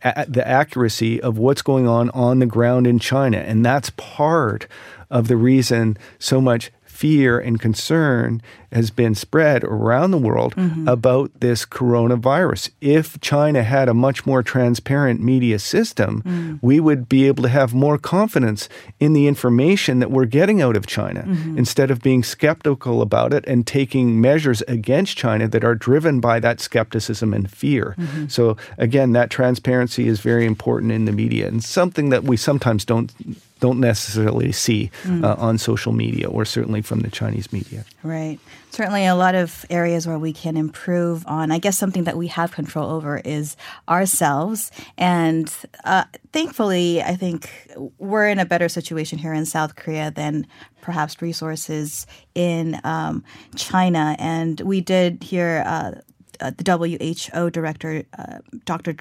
the 0.02 0.48
accuracy 0.48 1.22
of 1.22 1.38
what's 1.38 1.62
going 1.62 1.86
on 1.86 2.10
on 2.12 2.40
the 2.40 2.46
ground 2.46 2.88
in 2.88 3.00
China. 3.00 3.38
And 3.38 3.66
that's 3.66 3.90
part 3.92 4.66
of 5.10 5.28
the 5.28 5.36
reason 5.36 5.98
so 6.20 6.40
much 6.40 6.72
fear 7.00 7.40
and 7.40 7.62
concern 7.62 8.42
has 8.74 8.92
been 8.92 9.16
spread 9.16 9.64
around 9.64 10.12
the 10.12 10.18
world 10.18 10.54
mm-hmm. 10.56 10.86
about 10.86 11.32
this 11.40 11.66
coronavirus. 11.66 12.70
If 12.82 13.20
China 13.22 13.64
had 13.64 13.88
a 13.88 13.94
much 13.94 14.26
more 14.26 14.44
transparent 14.44 15.22
media 15.22 15.60
system, 15.60 16.22
mm. 16.24 16.60
we 16.62 16.82
would 16.82 17.08
be 17.08 17.26
able 17.26 17.42
to 17.44 17.50
have 17.50 17.74
more 17.74 17.98
confidence 17.98 18.68
in 19.00 19.14
the 19.14 19.28
information 19.28 20.00
that 20.00 20.12
we're 20.12 20.26
getting 20.26 20.62
out 20.62 20.76
of 20.76 20.88
China 20.88 21.22
mm-hmm. 21.22 21.58
instead 21.58 21.90
of 21.90 22.02
being 22.02 22.22
skeptical 22.22 23.02
about 23.02 23.34
it 23.34 23.46
and 23.48 23.66
taking 23.66 24.20
measures 24.20 24.62
against 24.64 25.16
China 25.16 25.48
that 25.48 25.64
are 25.64 25.76
driven 25.76 26.20
by 26.20 26.38
that 26.42 26.60
skepticism 26.60 27.34
and 27.34 27.50
fear. 27.50 27.96
Mm-hmm. 27.98 28.28
So, 28.28 28.58
again, 28.78 29.14
that 29.14 29.30
transparency 29.30 30.10
is 30.10 30.20
very 30.20 30.46
important 30.46 30.92
in 30.92 31.06
the 31.06 31.14
media 31.14 31.48
and 31.48 31.64
something 31.64 32.10
that 32.10 32.26
we 32.26 32.36
sometimes 32.36 32.84
don't 32.84 33.14
don't 33.60 33.80
necessarily 33.80 34.52
see 34.52 34.92
mm. 35.04 35.24
uh, 35.24 35.36
on 35.38 35.58
social 35.58 35.92
media 35.92 36.28
or 36.28 36.46
certainly 36.46 36.82
from 36.82 37.02
the 37.02 37.10
Chinese 37.10 37.52
media. 37.52 37.86
Right. 38.04 38.40
Certainly, 38.72 39.06
a 39.06 39.16
lot 39.16 39.36
of 39.36 39.66
areas 39.70 40.08
where 40.08 40.20
we 40.20 40.32
can 40.32 40.56
improve 40.56 41.26
on. 41.28 41.52
I 41.52 41.60
guess 41.60 41.78
something 41.78 42.04
that 42.04 42.18
we 42.18 42.28
have 42.28 42.52
control 42.52 42.90
over 42.90 43.18
is 43.18 43.58
ourselves. 43.88 44.72
And 44.98 45.52
uh, 45.84 46.06
thankfully, 46.32 47.02
I 47.02 47.16
think 47.16 47.50
we're 47.98 48.30
in 48.30 48.40
a 48.40 48.46
better 48.46 48.70
situation 48.70 49.18
here 49.18 49.34
in 49.34 49.46
South 49.46 49.76
Korea 49.76 50.12
than 50.12 50.48
perhaps 50.82 51.22
resources 51.22 52.06
in 52.36 52.80
um, 52.84 53.24
China. 53.56 54.16
And 54.20 54.62
we 54.62 54.82
did 54.82 55.24
hear 55.24 55.64
uh, 55.66 55.92
uh 56.40 56.52
the 56.56 56.64
WHO 56.64 57.50
director, 57.50 58.04
uh, 58.18 58.40
Dr. 58.66 58.96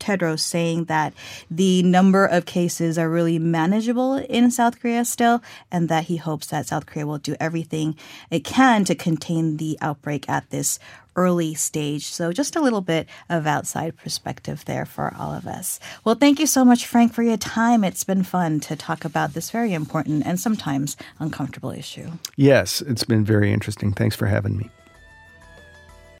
Tedros 0.00 0.40
saying 0.40 0.86
that 0.86 1.14
the 1.50 1.82
number 1.82 2.24
of 2.26 2.46
cases 2.46 2.98
are 2.98 3.08
really 3.08 3.38
manageable 3.38 4.16
in 4.16 4.50
South 4.50 4.80
Korea 4.80 5.04
still, 5.04 5.42
and 5.70 5.88
that 5.88 6.04
he 6.04 6.16
hopes 6.16 6.48
that 6.48 6.66
South 6.66 6.86
Korea 6.86 7.06
will 7.06 7.18
do 7.18 7.36
everything 7.38 7.96
it 8.30 8.44
can 8.44 8.84
to 8.86 8.94
contain 8.94 9.58
the 9.58 9.78
outbreak 9.80 10.28
at 10.28 10.50
this 10.50 10.78
early 11.16 11.54
stage. 11.54 12.06
So, 12.06 12.32
just 12.32 12.56
a 12.56 12.60
little 12.60 12.80
bit 12.80 13.06
of 13.28 13.46
outside 13.46 13.96
perspective 13.96 14.64
there 14.64 14.86
for 14.86 15.14
all 15.18 15.32
of 15.32 15.46
us. 15.46 15.78
Well, 16.04 16.14
thank 16.14 16.40
you 16.40 16.46
so 16.46 16.64
much, 16.64 16.86
Frank, 16.86 17.12
for 17.12 17.22
your 17.22 17.36
time. 17.36 17.84
It's 17.84 18.04
been 18.04 18.22
fun 18.22 18.60
to 18.60 18.76
talk 18.76 19.04
about 19.04 19.34
this 19.34 19.50
very 19.50 19.72
important 19.74 20.26
and 20.26 20.40
sometimes 20.40 20.96
uncomfortable 21.18 21.70
issue. 21.70 22.12
Yes, 22.36 22.80
it's 22.82 23.04
been 23.04 23.24
very 23.24 23.52
interesting. 23.52 23.92
Thanks 23.92 24.16
for 24.16 24.26
having 24.26 24.56
me. 24.56 24.70